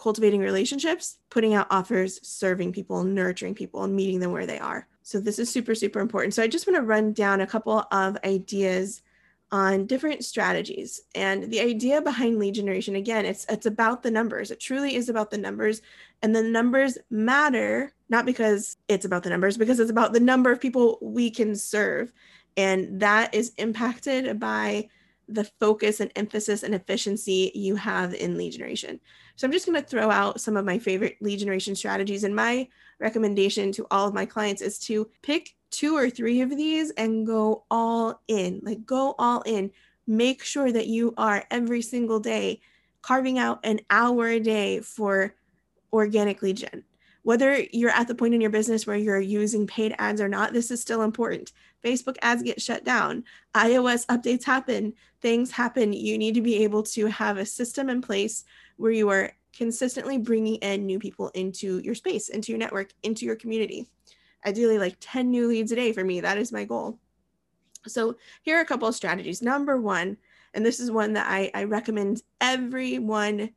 cultivating 0.01 0.41
relationships, 0.41 1.19
putting 1.29 1.53
out 1.53 1.67
offers, 1.69 2.25
serving 2.27 2.73
people, 2.73 3.03
nurturing 3.03 3.53
people, 3.53 3.83
and 3.83 3.95
meeting 3.95 4.19
them 4.19 4.31
where 4.31 4.47
they 4.47 4.59
are. 4.59 4.87
So, 5.03 5.19
this 5.19 5.39
is 5.39 5.49
super, 5.49 5.75
super 5.75 5.99
important. 5.99 6.33
So, 6.33 6.41
I 6.41 6.47
just 6.47 6.67
want 6.67 6.77
to 6.77 6.83
run 6.83 7.13
down 7.13 7.41
a 7.41 7.47
couple 7.47 7.85
of 7.91 8.17
ideas 8.23 9.01
on 9.51 9.85
different 9.85 10.23
strategies. 10.23 11.01
And 11.13 11.51
the 11.51 11.59
idea 11.59 12.01
behind 12.01 12.39
lead 12.39 12.55
generation, 12.55 12.95
again, 12.95 13.25
it's 13.25 13.45
it's 13.49 13.65
about 13.65 14.01
the 14.01 14.11
numbers. 14.11 14.49
It 14.49 14.59
truly 14.59 14.95
is 14.95 15.09
about 15.09 15.29
the 15.29 15.37
numbers. 15.37 15.81
And 16.21 16.35
the 16.35 16.43
numbers 16.43 16.97
matter 17.09 17.93
not 18.09 18.25
because 18.25 18.77
it's 18.89 19.05
about 19.05 19.23
the 19.23 19.29
numbers, 19.29 19.57
because 19.57 19.79
it's 19.79 19.91
about 19.91 20.13
the 20.13 20.19
number 20.19 20.51
of 20.51 20.59
people 20.59 20.97
we 21.01 21.29
can 21.29 21.55
serve. 21.55 22.11
And 22.57 22.99
that 22.99 23.33
is 23.33 23.53
impacted 23.57 24.39
by 24.39 24.89
the 25.33 25.45
focus 25.59 25.99
and 25.99 26.11
emphasis 26.15 26.63
and 26.63 26.75
efficiency 26.75 27.51
you 27.55 27.75
have 27.75 28.13
in 28.13 28.37
lead 28.37 28.51
generation. 28.53 28.99
So 29.35 29.47
I'm 29.47 29.51
just 29.51 29.65
going 29.65 29.81
to 29.81 29.87
throw 29.87 30.09
out 30.11 30.41
some 30.41 30.57
of 30.57 30.65
my 30.65 30.77
favorite 30.77 31.17
lead 31.21 31.39
generation 31.39 31.75
strategies. 31.75 32.23
And 32.23 32.35
my 32.35 32.67
recommendation 32.99 33.71
to 33.73 33.87
all 33.89 34.07
of 34.07 34.13
my 34.13 34.25
clients 34.25 34.61
is 34.61 34.77
to 34.79 35.09
pick 35.21 35.55
two 35.71 35.95
or 35.95 36.09
three 36.09 36.41
of 36.41 36.49
these 36.49 36.91
and 36.91 37.25
go 37.25 37.63
all 37.71 38.21
in. 38.27 38.61
Like 38.63 38.85
go 38.85 39.15
all 39.17 39.41
in. 39.41 39.71
Make 40.05 40.43
sure 40.43 40.71
that 40.71 40.87
you 40.87 41.13
are 41.17 41.45
every 41.49 41.81
single 41.81 42.19
day 42.19 42.61
carving 43.01 43.39
out 43.39 43.59
an 43.63 43.79
hour 43.89 44.27
a 44.27 44.39
day 44.39 44.79
for 44.81 45.35
organic 45.91 46.41
lead 46.41 46.57
gen. 46.57 46.83
Whether 47.23 47.65
you're 47.71 47.91
at 47.91 48.07
the 48.07 48.15
point 48.15 48.33
in 48.33 48.41
your 48.41 48.49
business 48.49 48.87
where 48.87 48.97
you're 48.97 49.19
using 49.19 49.67
paid 49.67 49.95
ads 49.99 50.21
or 50.21 50.27
not, 50.27 50.53
this 50.53 50.71
is 50.71 50.81
still 50.81 51.03
important. 51.03 51.51
Facebook 51.83 52.17
ads 52.21 52.43
get 52.43 52.61
shut 52.61 52.83
down, 52.83 53.23
iOS 53.55 54.05
updates 54.07 54.43
happen, 54.43 54.93
things 55.21 55.51
happen. 55.51 55.93
You 55.93 56.17
need 56.17 56.35
to 56.35 56.41
be 56.41 56.63
able 56.63 56.83
to 56.83 57.07
have 57.07 57.37
a 57.37 57.45
system 57.45 57.89
in 57.89 58.01
place 58.01 58.43
where 58.77 58.91
you 58.91 59.09
are 59.09 59.31
consistently 59.55 60.17
bringing 60.17 60.55
in 60.55 60.85
new 60.85 60.99
people 60.99 61.29
into 61.29 61.79
your 61.79 61.95
space, 61.95 62.29
into 62.29 62.51
your 62.51 62.59
network, 62.59 62.91
into 63.03 63.25
your 63.25 63.35
community. 63.35 63.89
Ideally, 64.45 64.79
like 64.79 64.97
10 64.99 65.29
new 65.29 65.47
leads 65.47 65.71
a 65.71 65.75
day 65.75 65.93
for 65.93 66.03
me. 66.03 66.21
That 66.21 66.37
is 66.37 66.51
my 66.51 66.65
goal. 66.65 66.99
So, 67.87 68.15
here 68.43 68.57
are 68.57 68.61
a 68.61 68.65
couple 68.65 68.87
of 68.87 68.95
strategies. 68.95 69.41
Number 69.41 69.79
one, 69.79 70.17
and 70.53 70.65
this 70.65 70.79
is 70.79 70.91
one 70.91 71.13
that 71.13 71.27
I, 71.27 71.51
I 71.53 71.63
recommend 71.63 72.21
everyone 72.39 73.51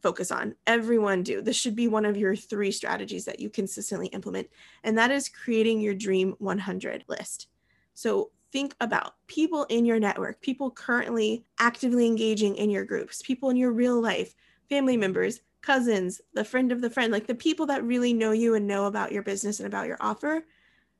focus 0.00 0.30
on. 0.30 0.54
Everyone 0.66 1.22
do. 1.22 1.42
This 1.42 1.56
should 1.56 1.74
be 1.74 1.88
one 1.88 2.04
of 2.04 2.16
your 2.16 2.36
three 2.36 2.70
strategies 2.70 3.24
that 3.24 3.40
you 3.40 3.50
consistently 3.50 4.08
implement, 4.08 4.48
and 4.84 4.96
that 4.98 5.10
is 5.10 5.28
creating 5.28 5.80
your 5.80 5.94
dream 5.94 6.34
100 6.38 7.04
list. 7.08 7.48
So 7.94 8.30
think 8.52 8.74
about 8.80 9.14
people 9.26 9.64
in 9.64 9.84
your 9.84 9.98
network, 9.98 10.40
people 10.40 10.70
currently 10.70 11.44
actively 11.58 12.06
engaging 12.06 12.56
in 12.56 12.70
your 12.70 12.84
groups, 12.84 13.22
people 13.22 13.50
in 13.50 13.56
your 13.56 13.72
real 13.72 14.00
life, 14.00 14.34
family 14.68 14.96
members, 14.96 15.40
cousins, 15.60 16.20
the 16.34 16.44
friend 16.44 16.72
of 16.72 16.80
the 16.80 16.90
friend, 16.90 17.12
like 17.12 17.26
the 17.26 17.34
people 17.34 17.66
that 17.66 17.84
really 17.84 18.12
know 18.12 18.32
you 18.32 18.54
and 18.54 18.66
know 18.66 18.86
about 18.86 19.12
your 19.12 19.22
business 19.22 19.60
and 19.60 19.66
about 19.66 19.86
your 19.86 19.98
offer. 20.00 20.44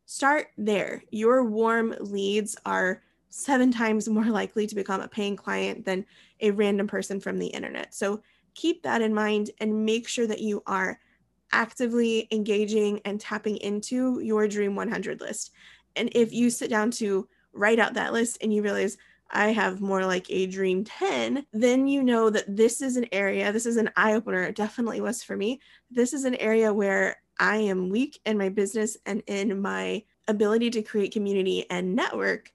Start 0.06 0.48
there. 0.56 1.02
Your 1.10 1.44
warm 1.44 1.94
leads 2.00 2.56
are 2.66 3.02
seven 3.30 3.70
times 3.70 4.08
more 4.08 4.24
likely 4.26 4.66
to 4.66 4.74
become 4.74 5.00
a 5.00 5.08
paying 5.08 5.36
client 5.36 5.84
than 5.84 6.04
a 6.40 6.50
random 6.50 6.86
person 6.86 7.20
from 7.20 7.38
the 7.38 7.46
internet. 7.46 7.94
So 7.94 8.22
keep 8.58 8.82
that 8.82 9.02
in 9.02 9.14
mind 9.14 9.50
and 9.60 9.84
make 9.86 10.08
sure 10.08 10.26
that 10.26 10.40
you 10.40 10.62
are 10.66 10.98
actively 11.52 12.26
engaging 12.32 13.00
and 13.04 13.20
tapping 13.20 13.56
into 13.58 14.20
your 14.20 14.48
Dream 14.48 14.74
100 14.74 15.20
list. 15.20 15.52
And 15.94 16.10
if 16.12 16.32
you 16.32 16.50
sit 16.50 16.68
down 16.68 16.90
to 16.92 17.28
write 17.52 17.78
out 17.78 17.94
that 17.94 18.12
list 18.12 18.38
and 18.42 18.52
you 18.52 18.62
realize, 18.62 18.96
I 19.30 19.48
have 19.48 19.80
more 19.80 20.04
like 20.04 20.26
a 20.30 20.46
dream 20.46 20.84
10, 20.84 21.46
then 21.52 21.86
you 21.86 22.02
know 22.02 22.30
that 22.30 22.56
this 22.56 22.80
is 22.80 22.96
an 22.96 23.06
area, 23.12 23.52
this 23.52 23.66
is 23.66 23.76
an 23.76 23.90
eye 23.94 24.14
opener. 24.14 24.42
It 24.42 24.56
definitely 24.56 25.00
was 25.00 25.22
for 25.22 25.36
me. 25.36 25.60
This 25.90 26.12
is 26.12 26.24
an 26.24 26.34
area 26.36 26.72
where 26.72 27.16
I 27.38 27.58
am 27.58 27.90
weak 27.90 28.18
in 28.24 28.38
my 28.38 28.48
business 28.48 28.96
and 29.06 29.22
in 29.26 29.60
my 29.60 30.02
ability 30.26 30.70
to 30.70 30.82
create 30.82 31.12
community 31.12 31.66
and 31.70 31.94
network. 31.94 32.50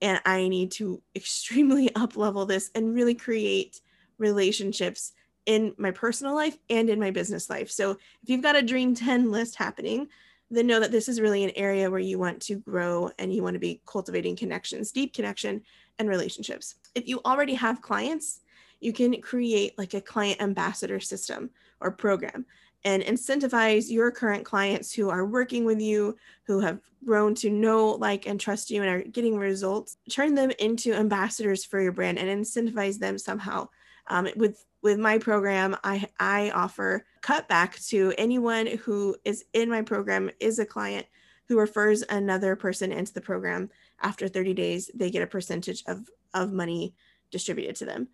And 0.00 0.20
I 0.24 0.48
need 0.48 0.70
to 0.72 1.02
extremely 1.16 1.92
up 1.96 2.16
level 2.16 2.46
this 2.46 2.70
and 2.74 2.94
really 2.94 3.14
create 3.14 3.80
relationships 4.18 5.12
in 5.48 5.74
my 5.78 5.90
personal 5.90 6.34
life 6.34 6.58
and 6.68 6.90
in 6.90 7.00
my 7.00 7.10
business 7.10 7.48
life. 7.48 7.70
So 7.70 7.92
if 7.92 7.98
you've 8.26 8.42
got 8.42 8.54
a 8.54 8.62
dream 8.62 8.94
10 8.94 9.30
list 9.32 9.56
happening, 9.56 10.08
then 10.50 10.66
know 10.66 10.78
that 10.78 10.92
this 10.92 11.08
is 11.08 11.22
really 11.22 11.42
an 11.42 11.52
area 11.56 11.90
where 11.90 11.98
you 11.98 12.18
want 12.18 12.42
to 12.42 12.56
grow 12.56 13.10
and 13.18 13.32
you 13.32 13.42
want 13.42 13.54
to 13.54 13.58
be 13.58 13.80
cultivating 13.86 14.36
connections, 14.36 14.92
deep 14.92 15.14
connection 15.14 15.62
and 15.98 16.06
relationships. 16.06 16.74
If 16.94 17.08
you 17.08 17.22
already 17.24 17.54
have 17.54 17.80
clients, 17.80 18.42
you 18.80 18.92
can 18.92 19.18
create 19.22 19.76
like 19.78 19.94
a 19.94 20.02
client 20.02 20.42
ambassador 20.42 21.00
system 21.00 21.48
or 21.80 21.92
program 21.92 22.44
and 22.84 23.02
incentivize 23.02 23.90
your 23.90 24.10
current 24.10 24.44
clients 24.44 24.92
who 24.92 25.08
are 25.08 25.24
working 25.24 25.64
with 25.64 25.80
you, 25.80 26.14
who 26.46 26.60
have 26.60 26.78
grown 27.06 27.34
to 27.36 27.48
know, 27.48 27.92
like, 27.92 28.26
and 28.26 28.38
trust 28.38 28.70
you 28.70 28.82
and 28.82 28.90
are 28.90 29.02
getting 29.02 29.38
results. 29.38 29.96
Turn 30.10 30.34
them 30.34 30.52
into 30.58 30.92
ambassadors 30.92 31.64
for 31.64 31.80
your 31.80 31.92
brand 31.92 32.18
and 32.18 32.28
incentivize 32.28 32.98
them 32.98 33.16
somehow. 33.16 33.68
Um, 34.08 34.28
with 34.36 34.64
with 34.82 34.98
my 34.98 35.18
program, 35.18 35.76
I, 35.82 36.06
I 36.20 36.50
offer 36.50 37.04
cutback 37.22 37.86
to 37.88 38.14
anyone 38.16 38.66
who 38.66 39.16
is 39.24 39.44
in 39.52 39.68
my 39.68 39.82
program, 39.82 40.30
is 40.40 40.58
a 40.58 40.66
client 40.66 41.06
who 41.48 41.58
refers 41.58 42.02
another 42.08 42.54
person 42.54 42.92
into 42.92 43.12
the 43.12 43.20
program. 43.20 43.70
After 44.00 44.28
30 44.28 44.54
days, 44.54 44.90
they 44.94 45.10
get 45.10 45.22
a 45.22 45.26
percentage 45.26 45.82
of, 45.86 46.08
of 46.34 46.52
money 46.52 46.94
distributed 47.30 47.74
to 47.76 47.86
them. 47.86 48.08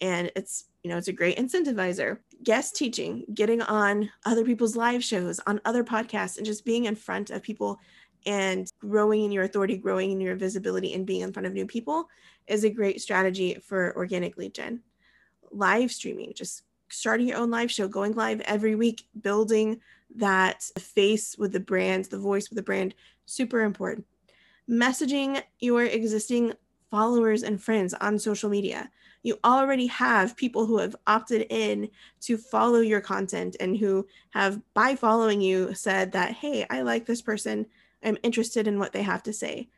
And 0.00 0.30
it's, 0.36 0.66
you 0.82 0.90
know, 0.90 0.98
it's 0.98 1.08
a 1.08 1.12
great 1.12 1.38
incentivizer. 1.38 2.18
Guest 2.42 2.76
teaching, 2.76 3.24
getting 3.32 3.62
on 3.62 4.10
other 4.24 4.44
people's 4.44 4.76
live 4.76 5.04
shows, 5.04 5.40
on 5.46 5.60
other 5.64 5.84
podcasts, 5.84 6.36
and 6.36 6.46
just 6.46 6.64
being 6.64 6.86
in 6.86 6.96
front 6.96 7.30
of 7.30 7.42
people 7.42 7.78
and 8.26 8.68
growing 8.80 9.24
in 9.24 9.32
your 9.32 9.44
authority, 9.44 9.78
growing 9.78 10.10
in 10.10 10.20
your 10.20 10.36
visibility, 10.36 10.92
and 10.92 11.06
being 11.06 11.22
in 11.22 11.32
front 11.32 11.46
of 11.46 11.54
new 11.54 11.66
people 11.66 12.08
is 12.46 12.64
a 12.64 12.70
great 12.70 13.00
strategy 13.00 13.54
for 13.62 13.96
organic 13.96 14.36
lead 14.36 14.54
gen 14.54 14.82
live 15.52 15.90
streaming, 15.92 16.32
just 16.34 16.62
starting 16.88 17.28
your 17.28 17.38
own 17.38 17.50
live 17.50 17.70
show, 17.70 17.88
going 17.88 18.14
live 18.14 18.40
every 18.42 18.74
week, 18.74 19.06
building 19.22 19.80
that 20.16 20.62
face 20.78 21.36
with 21.38 21.52
the 21.52 21.60
brand, 21.60 22.06
the 22.06 22.18
voice 22.18 22.50
with 22.50 22.56
the 22.56 22.62
brand, 22.62 22.94
super 23.26 23.60
important. 23.60 24.06
Messaging 24.68 25.42
your 25.60 25.84
existing 25.84 26.52
followers 26.90 27.42
and 27.42 27.62
friends 27.62 27.94
on 27.94 28.18
social 28.18 28.50
media. 28.50 28.90
You 29.22 29.38
already 29.44 29.86
have 29.88 30.36
people 30.36 30.66
who 30.66 30.78
have 30.78 30.96
opted 31.06 31.46
in 31.50 31.90
to 32.22 32.36
follow 32.36 32.80
your 32.80 33.00
content 33.00 33.56
and 33.60 33.76
who 33.76 34.06
have, 34.30 34.60
by 34.74 34.96
following 34.96 35.40
you, 35.40 35.74
said 35.74 36.12
that, 36.12 36.32
hey, 36.32 36.66
I 36.70 36.82
like 36.82 37.06
this 37.06 37.22
person. 37.22 37.66
I'm 38.02 38.16
interested 38.22 38.66
in 38.66 38.78
what 38.78 38.92
they 38.92 39.02
have 39.02 39.22
to 39.24 39.32
say 39.32 39.68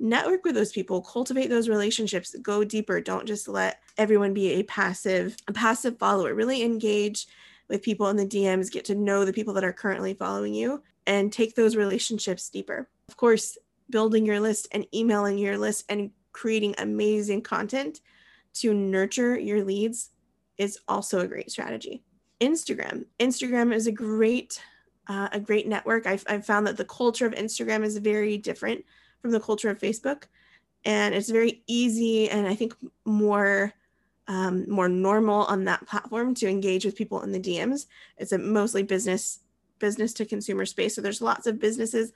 network 0.00 0.44
with 0.44 0.54
those 0.54 0.72
people 0.72 1.02
cultivate 1.02 1.48
those 1.48 1.68
relationships 1.68 2.34
go 2.42 2.64
deeper. 2.64 3.00
Don't 3.00 3.26
just 3.26 3.46
let 3.46 3.82
everyone 3.98 4.32
be 4.32 4.52
a 4.52 4.62
passive 4.64 5.36
a 5.46 5.52
passive 5.52 5.98
follower. 5.98 6.34
Really 6.34 6.62
engage 6.62 7.26
with 7.68 7.82
people 7.82 8.08
in 8.08 8.16
the 8.16 8.26
dms 8.26 8.72
get 8.72 8.84
to 8.86 8.96
know 8.96 9.24
the 9.24 9.32
people 9.32 9.54
that 9.54 9.62
are 9.62 9.72
currently 9.72 10.14
following 10.14 10.54
you 10.54 10.82
and 11.06 11.32
take 11.32 11.54
those 11.54 11.76
relationships 11.76 12.48
deeper. 12.48 12.88
Of 13.08 13.16
course 13.16 13.58
building 13.90 14.24
your 14.24 14.40
list 14.40 14.68
and 14.72 14.86
emailing 14.94 15.36
your 15.36 15.58
list 15.58 15.84
and 15.88 16.10
creating 16.32 16.74
amazing 16.78 17.42
content 17.42 18.00
to 18.54 18.72
nurture 18.72 19.38
your 19.38 19.64
leads 19.64 20.10
is 20.56 20.78
also 20.88 21.20
a 21.20 21.26
great 21.26 21.50
strategy. 21.50 22.02
Instagram. 22.40 23.04
Instagram 23.18 23.74
is 23.74 23.86
a 23.86 23.92
great 23.92 24.60
uh, 25.08 25.28
a 25.32 25.40
great 25.40 25.66
network. 25.66 26.06
I've, 26.06 26.24
I've 26.28 26.46
found 26.46 26.66
that 26.68 26.76
the 26.76 26.84
culture 26.84 27.26
of 27.26 27.34
instagram 27.34 27.84
is 27.84 27.98
very 27.98 28.38
different 28.38 28.84
from 29.20 29.30
the 29.30 29.40
culture 29.40 29.70
of 29.70 29.78
Facebook. 29.78 30.24
And 30.84 31.14
it's 31.14 31.30
very 31.30 31.62
easy 31.66 32.30
and 32.30 32.46
I 32.46 32.54
think 32.54 32.74
more 33.04 33.74
um, 34.28 34.70
more 34.70 34.88
normal 34.88 35.42
on 35.46 35.64
that 35.64 35.86
platform 35.88 36.34
to 36.36 36.48
engage 36.48 36.84
with 36.84 36.94
people 36.94 37.22
in 37.22 37.32
the 37.32 37.40
DMs. 37.40 37.86
It's 38.16 38.30
a 38.30 38.38
mostly 38.38 38.84
business 38.84 39.40
business 39.80 40.12
to 40.14 40.24
consumer 40.24 40.66
space. 40.66 40.94
So 40.94 41.00
there's 41.00 41.20
lots 41.20 41.46
of 41.46 41.58
businesses 41.58 42.12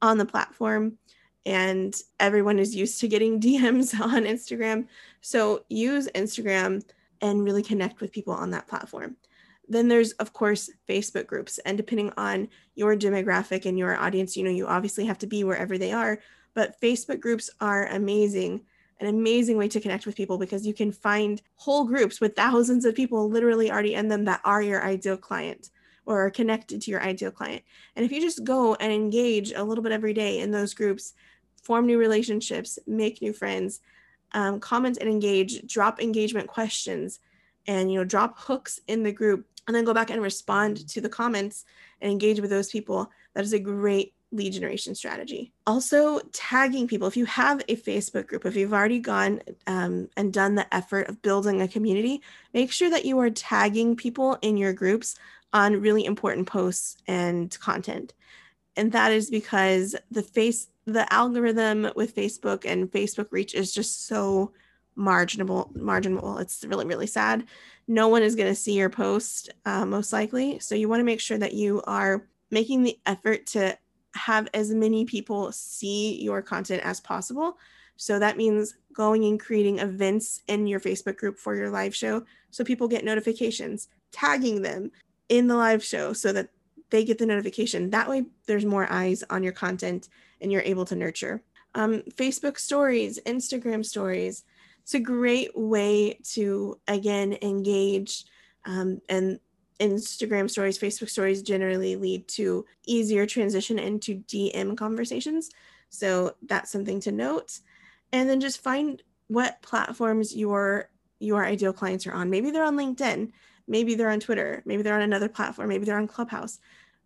on 0.00 0.16
the 0.16 0.24
platform 0.24 0.96
and 1.44 1.94
everyone 2.20 2.58
is 2.58 2.74
used 2.74 3.00
to 3.00 3.08
getting 3.08 3.40
DMs 3.40 3.98
on 4.00 4.24
Instagram. 4.24 4.86
So 5.20 5.64
use 5.68 6.08
Instagram 6.14 6.82
and 7.20 7.44
really 7.44 7.62
connect 7.62 8.00
with 8.00 8.12
people 8.12 8.32
on 8.32 8.50
that 8.52 8.68
platform. 8.68 9.16
Then 9.68 9.88
there's, 9.88 10.12
of 10.12 10.32
course, 10.32 10.70
Facebook 10.88 11.26
groups. 11.26 11.58
And 11.58 11.76
depending 11.76 12.12
on 12.16 12.48
your 12.74 12.96
demographic 12.96 13.66
and 13.66 13.78
your 13.78 13.96
audience, 13.96 14.36
you 14.36 14.44
know, 14.44 14.50
you 14.50 14.66
obviously 14.66 15.04
have 15.04 15.18
to 15.18 15.26
be 15.26 15.44
wherever 15.44 15.76
they 15.76 15.92
are 15.92 16.20
but 16.58 16.80
Facebook 16.80 17.20
groups 17.20 17.48
are 17.60 17.86
amazing, 17.86 18.62
an 18.98 19.06
amazing 19.06 19.56
way 19.56 19.68
to 19.68 19.80
connect 19.80 20.06
with 20.06 20.16
people 20.16 20.38
because 20.38 20.66
you 20.66 20.74
can 20.74 20.90
find 20.90 21.40
whole 21.54 21.84
groups 21.84 22.20
with 22.20 22.34
thousands 22.34 22.84
of 22.84 22.96
people 22.96 23.30
literally 23.30 23.70
already 23.70 23.94
in 23.94 24.08
them 24.08 24.24
that 24.24 24.40
are 24.44 24.60
your 24.60 24.84
ideal 24.84 25.16
client. 25.16 25.70
or 26.04 26.24
are 26.24 26.30
connected 26.30 26.80
to 26.80 26.90
your 26.90 27.00
ideal 27.02 27.30
client. 27.30 27.62
And 27.94 28.04
if 28.04 28.10
you 28.10 28.20
just 28.20 28.42
go 28.42 28.74
and 28.74 28.90
engage 28.92 29.52
a 29.52 29.62
little 29.62 29.84
bit 29.84 29.92
every 29.92 30.14
day 30.14 30.40
in 30.40 30.50
those 30.50 30.74
groups, 30.74 31.12
form 31.62 31.86
new 31.86 31.98
relationships, 31.98 32.78
make 32.88 33.22
new 33.22 33.32
friends, 33.32 33.80
um, 34.32 34.58
comment 34.58 34.98
and 35.00 35.08
engage, 35.08 35.64
drop 35.64 36.00
engagement 36.00 36.48
questions, 36.48 37.20
and 37.68 37.92
you 37.92 37.98
know 37.98 38.04
drop 38.04 38.36
hooks 38.36 38.80
in 38.88 39.04
the 39.04 39.12
group, 39.12 39.46
and 39.66 39.76
then 39.76 39.84
go 39.84 39.94
back 39.94 40.10
and 40.10 40.20
respond 40.22 40.88
to 40.88 41.00
the 41.00 41.10
comments 41.20 41.64
and 42.00 42.10
engage 42.10 42.40
with 42.40 42.50
those 42.50 42.70
people. 42.70 43.10
That 43.34 43.44
is 43.44 43.52
a 43.52 43.60
great 43.60 44.14
lead 44.30 44.52
generation 44.52 44.94
strategy. 44.94 45.52
Also, 45.66 46.20
tagging 46.32 46.86
people. 46.86 47.08
If 47.08 47.16
you 47.16 47.24
have 47.24 47.62
a 47.68 47.76
Facebook 47.76 48.26
group, 48.26 48.44
if 48.44 48.56
you've 48.56 48.74
already 48.74 49.00
gone 49.00 49.40
um, 49.66 50.08
and 50.16 50.32
done 50.32 50.54
the 50.54 50.72
effort 50.74 51.08
of 51.08 51.22
building 51.22 51.62
a 51.62 51.68
community, 51.68 52.20
make 52.52 52.70
sure 52.70 52.90
that 52.90 53.04
you 53.04 53.18
are 53.20 53.30
tagging 53.30 53.96
people 53.96 54.38
in 54.42 54.56
your 54.56 54.72
groups 54.72 55.14
on 55.52 55.80
really 55.80 56.04
important 56.04 56.46
posts 56.46 56.96
and 57.06 57.58
content. 57.58 58.12
And 58.76 58.92
that 58.92 59.12
is 59.12 59.30
because 59.30 59.96
the 60.10 60.22
face 60.22 60.68
the 60.84 61.12
algorithm 61.12 61.90
with 61.96 62.16
Facebook 62.16 62.64
and 62.64 62.90
Facebook 62.90 63.28
reach 63.30 63.54
is 63.54 63.72
just 63.72 64.06
so 64.06 64.52
marginal 64.94 65.70
marginal 65.76 66.38
it's 66.38 66.64
really 66.64 66.84
really 66.84 67.06
sad 67.06 67.44
no 67.86 68.08
one 68.08 68.20
is 68.20 68.34
going 68.34 68.48
to 68.48 68.54
see 68.54 68.72
your 68.72 68.90
post 68.90 69.48
uh, 69.64 69.86
most 69.86 70.12
likely 70.12 70.58
so 70.58 70.74
you 70.74 70.88
want 70.88 70.98
to 70.98 71.04
make 71.04 71.20
sure 71.20 71.38
that 71.38 71.54
you 71.54 71.80
are 71.86 72.26
making 72.50 72.82
the 72.82 72.98
effort 73.06 73.46
to 73.46 73.78
have 74.18 74.48
as 74.52 74.74
many 74.74 75.04
people 75.04 75.52
see 75.52 76.20
your 76.22 76.42
content 76.42 76.82
as 76.84 77.00
possible. 77.00 77.56
So 77.96 78.18
that 78.18 78.36
means 78.36 78.76
going 78.92 79.24
and 79.24 79.40
creating 79.40 79.78
events 79.78 80.42
in 80.48 80.66
your 80.66 80.80
Facebook 80.80 81.16
group 81.16 81.38
for 81.38 81.56
your 81.56 81.70
live 81.70 81.94
show 81.94 82.24
so 82.50 82.64
people 82.64 82.88
get 82.88 83.04
notifications, 83.04 83.88
tagging 84.12 84.62
them 84.62 84.90
in 85.28 85.46
the 85.46 85.56
live 85.56 85.84
show 85.84 86.12
so 86.12 86.32
that 86.32 86.48
they 86.90 87.04
get 87.04 87.18
the 87.18 87.26
notification. 87.26 87.90
That 87.90 88.08
way, 88.08 88.24
there's 88.46 88.64
more 88.64 88.90
eyes 88.90 89.24
on 89.30 89.42
your 89.42 89.52
content 89.52 90.08
and 90.40 90.50
you're 90.50 90.62
able 90.62 90.84
to 90.86 90.96
nurture. 90.96 91.42
Um, 91.74 92.02
Facebook 92.16 92.58
stories, 92.58 93.18
Instagram 93.26 93.84
stories. 93.84 94.44
It's 94.82 94.94
a 94.94 95.00
great 95.00 95.50
way 95.54 96.18
to, 96.32 96.78
again, 96.88 97.36
engage 97.42 98.24
um, 98.64 99.00
and 99.08 99.38
Instagram 99.80 100.50
stories, 100.50 100.78
Facebook 100.78 101.08
stories 101.08 101.42
generally 101.42 101.96
lead 101.96 102.26
to 102.28 102.64
easier 102.86 103.26
transition 103.26 103.78
into 103.78 104.16
DM 104.20 104.76
conversations. 104.76 105.50
So 105.90 106.34
that's 106.46 106.70
something 106.70 107.00
to 107.00 107.12
note. 107.12 107.60
And 108.12 108.28
then 108.28 108.40
just 108.40 108.62
find 108.62 109.02
what 109.28 109.62
platforms 109.62 110.34
your 110.34 110.90
your 111.20 111.44
ideal 111.44 111.72
clients 111.72 112.06
are 112.06 112.12
on. 112.12 112.30
Maybe 112.30 112.50
they're 112.50 112.64
on 112.64 112.76
LinkedIn, 112.76 113.32
maybe 113.66 113.94
they're 113.94 114.10
on 114.10 114.20
Twitter, 114.20 114.62
maybe 114.64 114.82
they're 114.82 114.94
on 114.94 115.02
another 115.02 115.28
platform, 115.28 115.68
maybe 115.68 115.84
they're 115.84 115.98
on 115.98 116.06
Clubhouse. 116.06 116.58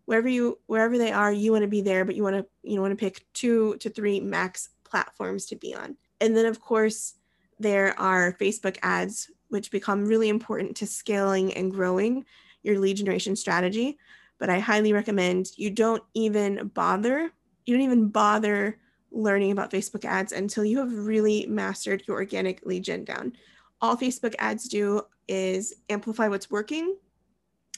Wherever 0.04 0.28
you 0.28 0.58
wherever 0.66 0.98
they 0.98 1.12
are, 1.12 1.32
you 1.32 1.52
want 1.52 1.62
to 1.62 1.68
be 1.68 1.80
there, 1.80 2.04
but 2.04 2.14
you 2.14 2.22
want 2.22 2.36
to 2.36 2.46
you 2.62 2.80
want 2.80 2.92
to 2.92 2.96
pick 2.96 3.24
two 3.32 3.76
to 3.78 3.90
three 3.90 4.20
max 4.20 4.70
platforms 4.84 5.46
to 5.46 5.56
be 5.56 5.74
on. 5.74 5.96
And 6.20 6.36
then 6.36 6.46
of 6.46 6.60
course, 6.60 7.14
there 7.58 7.98
are 7.98 8.36
Facebook 8.40 8.78
ads 8.82 9.30
which 9.48 9.70
become 9.70 10.06
really 10.06 10.28
important 10.30 10.76
to 10.78 10.86
scaling 10.86 11.52
and 11.52 11.70
growing 11.70 12.24
your 12.62 12.78
lead 12.78 12.97
generation 12.97 13.37
strategy. 13.37 13.99
But 14.38 14.50
I 14.50 14.59
highly 14.59 14.92
recommend 14.92 15.50
you 15.57 15.71
don't 15.71 16.02
even 16.14 16.69
bother, 16.69 17.31
you 17.64 17.75
don't 17.75 17.85
even 17.85 18.09
bother 18.09 18.78
learning 19.11 19.52
about 19.52 19.71
Facebook 19.71 20.04
ads 20.04 20.33
until 20.33 20.64
you 20.64 20.78
have 20.78 20.92
really 20.92 21.47
mastered 21.47 22.02
your 22.07 22.16
organic 22.16 22.64
lead 22.64 22.85
gen 22.85 23.04
down. 23.04 23.35
All 23.81 23.97
Facebook 23.97 24.35
ads 24.38 24.69
do 24.69 25.02
is 25.28 25.75
amplify 25.88 26.28
what's 26.28 26.50
working 26.50 26.97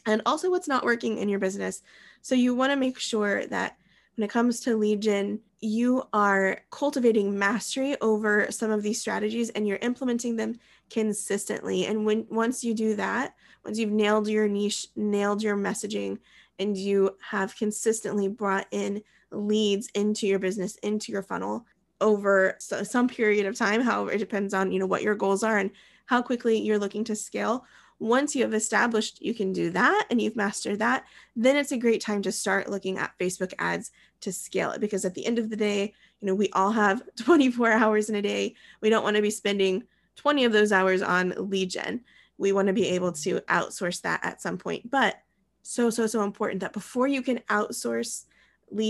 and 0.06 0.22
also 0.26 0.50
what's 0.50 0.68
not 0.68 0.84
working 0.84 1.18
in 1.18 1.28
your 1.28 1.38
business. 1.38 1.82
So 2.22 2.34
you 2.34 2.54
want 2.54 2.72
to 2.72 2.76
make 2.76 2.98
sure 2.98 3.46
that 3.46 3.76
when 4.16 4.24
it 4.24 4.30
comes 4.30 4.60
to 4.60 4.96
gen, 4.96 5.40
you 5.60 6.04
are 6.12 6.60
cultivating 6.70 7.38
mastery 7.38 7.96
over 8.00 8.50
some 8.50 8.70
of 8.70 8.82
these 8.82 9.00
strategies 9.00 9.50
and 9.50 9.66
you're 9.66 9.78
implementing 9.78 10.36
them 10.36 10.58
consistently. 10.94 11.86
And 11.86 12.06
when 12.06 12.24
once 12.30 12.62
you 12.62 12.72
do 12.72 12.94
that, 12.94 13.34
once 13.64 13.78
you've 13.78 13.90
nailed 13.90 14.28
your 14.28 14.46
niche, 14.46 14.86
nailed 14.94 15.42
your 15.42 15.56
messaging, 15.56 16.18
and 16.60 16.76
you 16.76 17.16
have 17.20 17.56
consistently 17.56 18.28
brought 18.28 18.68
in 18.70 19.02
leads 19.32 19.88
into 19.96 20.28
your 20.28 20.38
business, 20.38 20.76
into 20.76 21.10
your 21.10 21.22
funnel 21.22 21.66
over 22.00 22.56
some 22.60 23.08
period 23.08 23.44
of 23.44 23.56
time, 23.56 23.80
however, 23.80 24.12
it 24.12 24.18
depends 24.18 24.54
on 24.54 24.70
you 24.70 24.78
know 24.78 24.86
what 24.86 25.02
your 25.02 25.16
goals 25.16 25.42
are 25.42 25.58
and 25.58 25.72
how 26.06 26.22
quickly 26.22 26.60
you're 26.60 26.78
looking 26.78 27.02
to 27.04 27.16
scale. 27.16 27.64
Once 27.98 28.36
you 28.36 28.42
have 28.42 28.54
established 28.54 29.20
you 29.20 29.34
can 29.34 29.52
do 29.52 29.70
that 29.70 30.06
and 30.10 30.22
you've 30.22 30.36
mastered 30.36 30.78
that, 30.78 31.04
then 31.34 31.56
it's 31.56 31.72
a 31.72 31.76
great 31.76 32.00
time 32.00 32.22
to 32.22 32.30
start 32.30 32.70
looking 32.70 32.98
at 32.98 33.18
Facebook 33.18 33.52
ads 33.58 33.90
to 34.20 34.32
scale 34.32 34.70
it 34.70 34.80
because 34.80 35.04
at 35.04 35.14
the 35.14 35.26
end 35.26 35.40
of 35.40 35.50
the 35.50 35.56
day, 35.56 35.92
you 36.20 36.26
know, 36.26 36.34
we 36.36 36.50
all 36.50 36.70
have 36.70 37.02
24 37.16 37.72
hours 37.72 38.08
in 38.08 38.14
a 38.14 38.22
day. 38.22 38.54
We 38.80 38.90
don't 38.90 39.02
want 39.02 39.16
to 39.16 39.22
be 39.22 39.30
spending 39.30 39.82
20 40.16 40.44
of 40.44 40.52
those 40.52 40.72
hours 40.72 41.02
on 41.02 41.34
gen 41.68 42.00
we 42.38 42.52
want 42.52 42.66
to 42.66 42.72
be 42.72 42.88
able 42.88 43.12
to 43.12 43.40
outsource 43.42 44.00
that 44.02 44.20
at 44.24 44.42
some 44.42 44.58
point. 44.58 44.90
But 44.90 45.16
so, 45.62 45.90
so, 45.90 46.06
so 46.06 46.22
important 46.22 46.60
that 46.60 46.72
before 46.72 47.06
you 47.06 47.22
can 47.22 47.38
outsource 47.50 48.24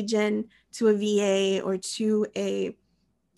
gen 0.07 0.47
to 0.73 0.89
a 0.89 0.95
VA 0.95 1.63
or 1.63 1.77
to 1.77 2.27
a 2.37 2.77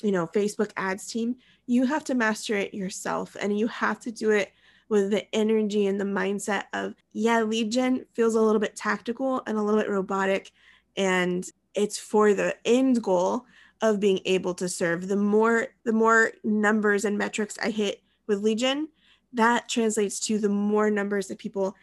you 0.02 0.12
know 0.12 0.26
Facebook 0.28 0.70
ads 0.76 1.06
team, 1.06 1.36
you 1.66 1.84
have 1.86 2.04
to 2.04 2.14
master 2.14 2.54
it 2.56 2.74
yourself 2.74 3.36
and 3.40 3.58
you 3.58 3.66
have 3.68 3.98
to 4.00 4.12
do 4.12 4.30
it 4.30 4.52
with 4.88 5.10
the 5.10 5.34
energy 5.34 5.86
and 5.86 6.00
the 6.00 6.04
mindset 6.04 6.64
of 6.72 6.94
yeah, 7.12 7.44
gen 7.68 8.06
feels 8.14 8.36
a 8.36 8.40
little 8.40 8.60
bit 8.60 8.76
tactical 8.76 9.42
and 9.46 9.58
a 9.58 9.62
little 9.62 9.80
bit 9.80 9.90
robotic 9.90 10.52
and 10.96 11.50
it's 11.74 11.98
for 11.98 12.32
the 12.32 12.54
end 12.64 13.02
goal 13.02 13.44
of 13.82 14.00
being 14.00 14.20
able 14.24 14.54
to 14.54 14.68
serve 14.68 15.08
the 15.08 15.16
more 15.16 15.68
the 15.84 15.92
more 15.92 16.32
numbers 16.42 17.04
and 17.04 17.18
metrics 17.18 17.58
I 17.62 17.70
hit 17.70 18.02
with 18.26 18.42
lead 18.42 18.58
gen 18.58 18.88
that 19.32 19.68
translates 19.68 20.18
to 20.20 20.38
the 20.38 20.48
more 20.48 20.90
numbers 20.90 21.30
of 21.30 21.38
people 21.38 21.74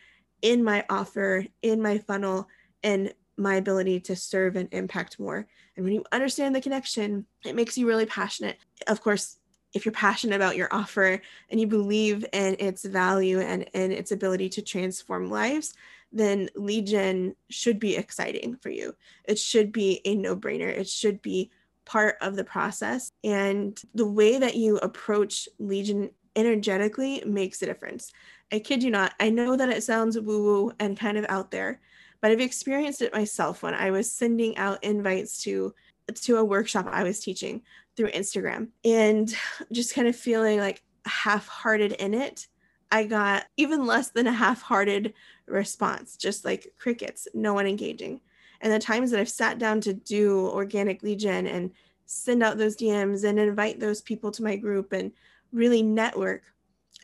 in 0.41 0.63
my 0.63 0.85
offer, 0.89 1.45
in 1.61 1.81
my 1.81 1.99
funnel, 1.99 2.47
and 2.83 3.13
my 3.37 3.55
ability 3.55 3.99
to 4.01 4.15
serve 4.15 4.55
and 4.55 4.67
impact 4.71 5.19
more. 5.19 5.47
And 5.75 5.85
when 5.85 5.93
you 5.93 6.03
understand 6.11 6.53
the 6.53 6.61
connection, 6.61 7.25
it 7.45 7.55
makes 7.55 7.77
you 7.77 7.87
really 7.87 8.05
passionate. 8.05 8.57
Of 8.87 9.01
course, 9.01 9.37
if 9.73 9.85
you're 9.85 9.93
passionate 9.93 10.35
about 10.35 10.57
your 10.57 10.67
offer 10.71 11.19
and 11.49 11.59
you 11.59 11.65
believe 11.65 12.25
in 12.33 12.55
its 12.59 12.85
value 12.85 13.39
and, 13.39 13.63
in 13.73 13.91
its 13.91 14.11
ability 14.11 14.49
to 14.49 14.61
transform 14.61 15.29
lives, 15.29 15.73
then 16.11 16.49
lead 16.55 16.85
gen 16.87 17.35
should 17.49 17.79
be 17.79 17.95
exciting 17.95 18.55
for 18.55 18.69
you. 18.69 18.93
It 19.23 19.39
should 19.39 19.71
be 19.71 20.01
a 20.05 20.15
no 20.15 20.35
brainer. 20.35 20.69
It 20.69 20.87
should 20.87 21.21
be 21.23 21.49
part 21.85 22.17
of 22.21 22.35
the 22.35 22.43
process. 22.43 23.11
And 23.23 23.79
the 23.93 24.07
way 24.07 24.39
that 24.39 24.55
you 24.55 24.77
approach 24.77 25.47
lead 25.59 25.85
gen 25.85 26.09
energetically 26.35 27.23
makes 27.25 27.61
a 27.61 27.65
difference. 27.65 28.11
I 28.51 28.59
kid 28.59 28.83
you 28.83 28.91
not. 28.91 29.13
I 29.19 29.29
know 29.29 29.55
that 29.55 29.69
it 29.69 29.83
sounds 29.83 30.19
woo 30.19 30.43
woo 30.43 30.71
and 30.79 30.99
kind 30.99 31.17
of 31.17 31.25
out 31.29 31.51
there, 31.51 31.79
but 32.21 32.31
I've 32.31 32.39
experienced 32.39 33.01
it 33.01 33.13
myself 33.13 33.63
when 33.63 33.73
I 33.73 33.91
was 33.91 34.11
sending 34.11 34.57
out 34.57 34.83
invites 34.83 35.43
to 35.43 35.73
to 36.13 36.37
a 36.37 36.43
workshop 36.43 36.85
I 36.89 37.03
was 37.03 37.19
teaching 37.19 37.61
through 37.95 38.11
Instagram 38.11 38.69
and 38.83 39.33
just 39.71 39.95
kind 39.95 40.07
of 40.07 40.15
feeling 40.15 40.59
like 40.59 40.83
half-hearted 41.05 41.93
in 41.93 42.13
it. 42.13 42.47
I 42.91 43.05
got 43.05 43.45
even 43.57 43.85
less 43.85 44.11
than 44.11 44.27
a 44.27 44.31
half-hearted 44.31 45.13
response, 45.47 46.15
just 46.15 46.45
like 46.45 46.73
crickets, 46.77 47.27
no 47.33 47.53
one 47.53 47.65
engaging. 47.65 48.21
And 48.63 48.73
the 48.73 48.79
times 48.79 49.11
that 49.11 49.19
I've 49.19 49.29
sat 49.29 49.59
down 49.59 49.79
to 49.81 49.93
do 49.93 50.47
organic 50.47 51.03
lead 51.03 51.19
gen 51.19 51.45
and 51.45 51.69
send 52.07 52.41
out 52.41 52.57
those 52.57 52.75
DMs 52.75 53.23
and 53.23 53.37
invite 53.37 53.79
those 53.79 54.01
people 54.01 54.31
to 54.31 54.43
my 54.43 54.55
group 54.55 54.93
and 54.93 55.11
really 55.51 55.83
network 55.83 56.41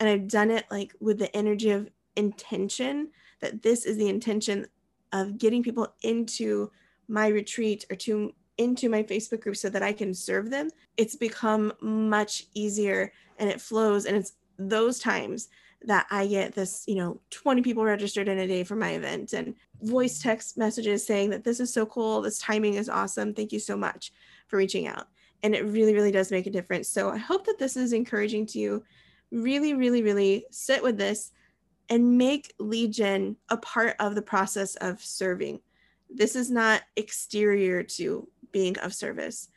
and 0.00 0.08
I've 0.08 0.26
done 0.26 0.50
it 0.50 0.64
like 0.70 0.94
with 0.98 1.18
the 1.18 1.34
energy 1.36 1.70
of 1.70 1.88
intention 2.16 3.10
that 3.40 3.62
this 3.62 3.84
is 3.84 3.96
the 3.96 4.08
intention 4.08 4.66
of 5.12 5.38
getting 5.38 5.62
people 5.62 5.92
into 6.02 6.70
my 7.06 7.28
retreat 7.28 7.84
or 7.90 7.96
to 7.96 8.32
into 8.56 8.88
my 8.88 9.02
Facebook 9.02 9.40
group 9.40 9.56
so 9.56 9.70
that 9.70 9.82
I 9.82 9.92
can 9.92 10.12
serve 10.12 10.50
them, 10.50 10.68
it's 10.96 11.16
become 11.16 11.72
much 11.80 12.46
easier 12.54 13.12
and 13.38 13.48
it 13.48 13.60
flows. 13.60 14.04
And 14.04 14.16
it's 14.16 14.34
those 14.58 14.98
times 14.98 15.48
that 15.84 16.06
I 16.10 16.26
get 16.26 16.54
this, 16.54 16.84
you 16.86 16.96
know, 16.96 17.20
20 17.30 17.62
people 17.62 17.84
registered 17.84 18.28
in 18.28 18.38
a 18.38 18.46
day 18.46 18.64
for 18.64 18.76
my 18.76 18.90
event 18.90 19.32
and 19.32 19.54
voice 19.82 20.20
text 20.20 20.58
messages 20.58 21.06
saying 21.06 21.30
that 21.30 21.44
this 21.44 21.58
is 21.58 21.72
so 21.72 21.86
cool, 21.86 22.20
this 22.20 22.38
timing 22.38 22.74
is 22.74 22.88
awesome. 22.88 23.32
Thank 23.32 23.52
you 23.52 23.58
so 23.58 23.76
much 23.76 24.12
for 24.46 24.58
reaching 24.58 24.86
out. 24.86 25.08
And 25.42 25.54
it 25.54 25.64
really 25.64 25.94
really 25.94 26.12
does 26.12 26.30
make 26.30 26.46
a 26.46 26.50
difference. 26.50 26.88
So 26.88 27.10
i 27.10 27.16
hope 27.16 27.46
that 27.46 27.58
this 27.58 27.76
is 27.76 27.92
encouraging 27.92 28.46
to 28.46 28.58
you. 28.58 28.84
Really 29.30 29.72
really 29.74 30.02
really 30.02 30.44
sit 30.50 30.82
with 30.82 30.98
this 30.98 31.32
and 31.88 32.18
make 32.18 32.54
gen 32.90 33.36
a 33.48 33.56
part 33.56 33.96
of 33.98 34.14
the 34.14 34.22
process 34.22 34.74
of 34.76 35.00
serving. 35.00 35.60
This 36.10 36.36
is 36.36 36.50
not 36.50 36.82
exterior 36.96 37.82
to 37.82 38.28
being 38.52 38.78
of 38.80 38.92
service. 38.92 39.48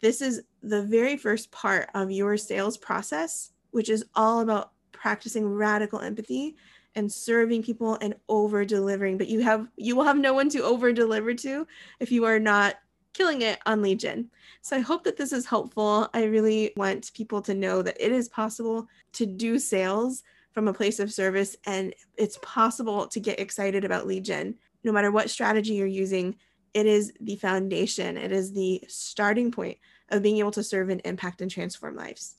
This 0.00 0.22
is 0.22 0.42
the 0.62 0.82
very 0.82 1.16
first 1.16 1.50
part 1.50 1.90
of 1.94 2.10
your 2.10 2.36
sales 2.38 2.78
process 2.78 3.52
which 3.76 3.90
is 3.90 4.06
all 4.14 4.40
about 4.40 4.70
practicing 5.06 5.46
radical 5.46 6.00
empathy 6.00 6.56
and 6.96 7.12
serving 7.12 7.62
people 7.62 7.96
and 8.00 8.12
over 8.28 8.64
delivering 8.64 9.16
but 9.16 9.28
you 9.28 9.38
have 9.38 9.68
you 9.76 9.94
will 9.94 10.02
have 10.02 10.18
no 10.18 10.34
one 10.34 10.48
to 10.48 10.64
over 10.64 10.92
deliver 10.92 11.32
to 11.32 11.64
if 12.00 12.10
you 12.10 12.24
are 12.24 12.40
not 12.40 12.74
killing 13.12 13.42
it 13.42 13.60
on 13.66 13.80
lead 13.82 14.00
gen 14.00 14.28
so 14.62 14.76
i 14.76 14.80
hope 14.80 15.04
that 15.04 15.16
this 15.16 15.32
is 15.32 15.46
helpful. 15.46 16.08
I 16.12 16.24
really 16.24 16.72
want 16.76 17.12
people 17.14 17.40
to 17.42 17.54
know 17.54 17.82
that 17.82 18.04
it 18.04 18.10
is 18.10 18.28
possible 18.28 18.88
to 19.12 19.26
do 19.26 19.60
sales 19.60 20.24
from 20.50 20.66
a 20.66 20.74
place 20.74 20.98
of 20.98 21.12
service 21.12 21.54
and 21.66 21.94
it's 22.18 22.40
possible 22.42 23.06
to 23.06 23.20
get 23.20 23.38
excited 23.38 23.84
about 23.84 24.08
lead 24.08 24.24
gen 24.24 24.56
no 24.82 24.90
matter 24.90 25.12
what 25.12 25.30
strategy 25.30 25.74
you're 25.74 25.86
using 25.86 26.34
it 26.74 26.86
is 26.86 27.12
the 27.20 27.36
foundation 27.36 28.16
it 28.16 28.32
is 28.32 28.52
the 28.52 28.82
starting 28.88 29.52
point 29.52 29.78
of 30.08 30.20
being 30.20 30.38
able 30.38 30.50
to 30.50 30.64
serve 30.64 30.88
and 30.88 31.00
impact 31.04 31.40
and 31.42 31.50
transform 31.52 31.94
lives. 31.94 32.34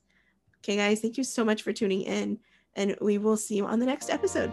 Okay 0.57 0.75
guys 0.75 0.99
thank 0.99 1.17
you 1.17 1.23
so 1.23 1.45
much 1.45 1.61
for 1.61 1.71
tuning 1.71 2.01
in 2.01 2.39
and 2.77 2.95
we 3.01 3.17
will 3.17 3.35
see 3.35 3.55
you 3.55 3.65
on 3.65 3.79
the 3.79 3.85
next 3.85 4.09
episode. 4.09 4.51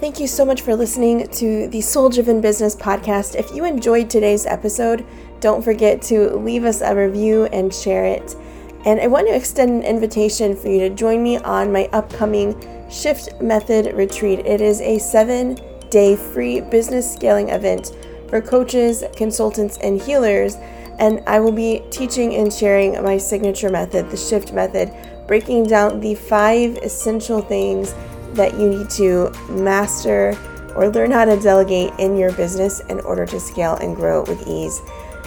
Thank 0.00 0.20
you 0.20 0.26
so 0.26 0.44
much 0.44 0.60
for 0.60 0.74
listening 0.76 1.28
to 1.28 1.68
the 1.68 1.80
Soul 1.80 2.08
Driven 2.08 2.40
Business 2.40 2.76
Podcast. 2.76 3.36
If 3.36 3.54
you 3.54 3.64
enjoyed 3.64 4.10
today's 4.10 4.44
episode, 4.44 5.06
don't 5.40 5.62
forget 5.62 6.02
to 6.02 6.36
leave 6.36 6.64
us 6.64 6.80
a 6.82 6.94
review 6.94 7.46
and 7.46 7.72
share 7.72 8.04
it. 8.04 8.36
And 8.84 9.00
I 9.00 9.06
want 9.06 9.28
to 9.28 9.34
extend 9.34 9.70
an 9.70 9.82
invitation 9.82 10.56
for 10.56 10.68
you 10.68 10.80
to 10.80 10.90
join 10.90 11.22
me 11.22 11.38
on 11.38 11.72
my 11.72 11.88
upcoming 11.92 12.54
Shift 12.90 13.40
Method 13.40 13.94
Retreat. 13.94 14.40
It 14.40 14.60
is 14.60 14.80
a 14.82 14.98
seven 14.98 15.58
day 15.88 16.16
free 16.16 16.60
business 16.60 17.10
scaling 17.10 17.48
event 17.48 17.96
for 18.28 18.42
coaches, 18.42 19.04
consultants, 19.16 19.78
and 19.78 20.02
healers 20.02 20.56
and 20.98 21.22
I 21.26 21.40
will 21.40 21.52
be 21.52 21.82
teaching 21.90 22.34
and 22.34 22.52
sharing 22.52 23.02
my 23.02 23.18
signature 23.18 23.70
method, 23.70 24.10
the 24.10 24.16
shift 24.16 24.52
method, 24.52 24.92
breaking 25.26 25.66
down 25.66 26.00
the 26.00 26.14
five 26.14 26.76
essential 26.78 27.40
things 27.40 27.94
that 28.34 28.54
you 28.54 28.68
need 28.68 28.90
to 28.90 29.30
master 29.48 30.36
or 30.74 30.88
learn 30.88 31.10
how 31.10 31.24
to 31.24 31.40
delegate 31.40 31.92
in 31.98 32.16
your 32.16 32.32
business 32.32 32.80
in 32.88 33.00
order 33.00 33.24
to 33.26 33.38
scale 33.38 33.76
and 33.76 33.94
grow 33.96 34.22
with 34.24 34.46
ease. 34.46 34.80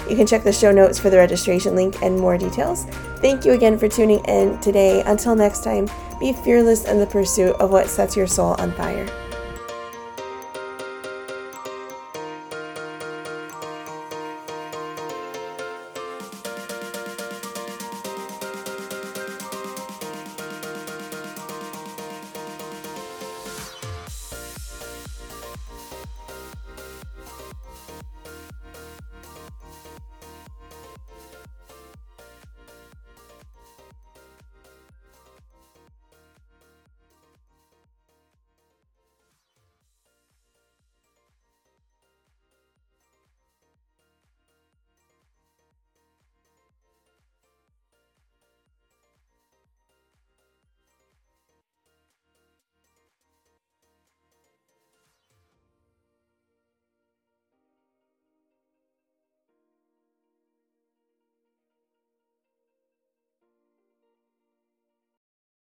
You 0.10 0.16
can 0.16 0.28
check 0.28 0.44
the 0.44 0.54
show 0.54 0.72
notes 0.72 1.00
for 1.00 1.10
the 1.10 1.18
registration 1.18 1.76
link 1.76 2.02
and 2.02 2.18
more 2.18 2.38
details. 2.38 2.86
Thank 3.18 3.46
you 3.46 3.54
again 3.54 3.78
for 3.78 3.90
tuning 3.90 4.24
in 4.26 4.60
today. 4.60 5.04
Until 5.06 5.36
next 5.36 5.64
time, 5.64 5.90
be 6.20 6.34
fearless 6.34 6.86
in 6.86 7.00
the 7.00 7.08
pursuit 7.08 7.56
of 7.58 7.72
what 7.72 7.88
sets 7.88 8.16
your 8.16 8.28
soul 8.28 8.56
on 8.60 8.72
fire. 8.74 9.27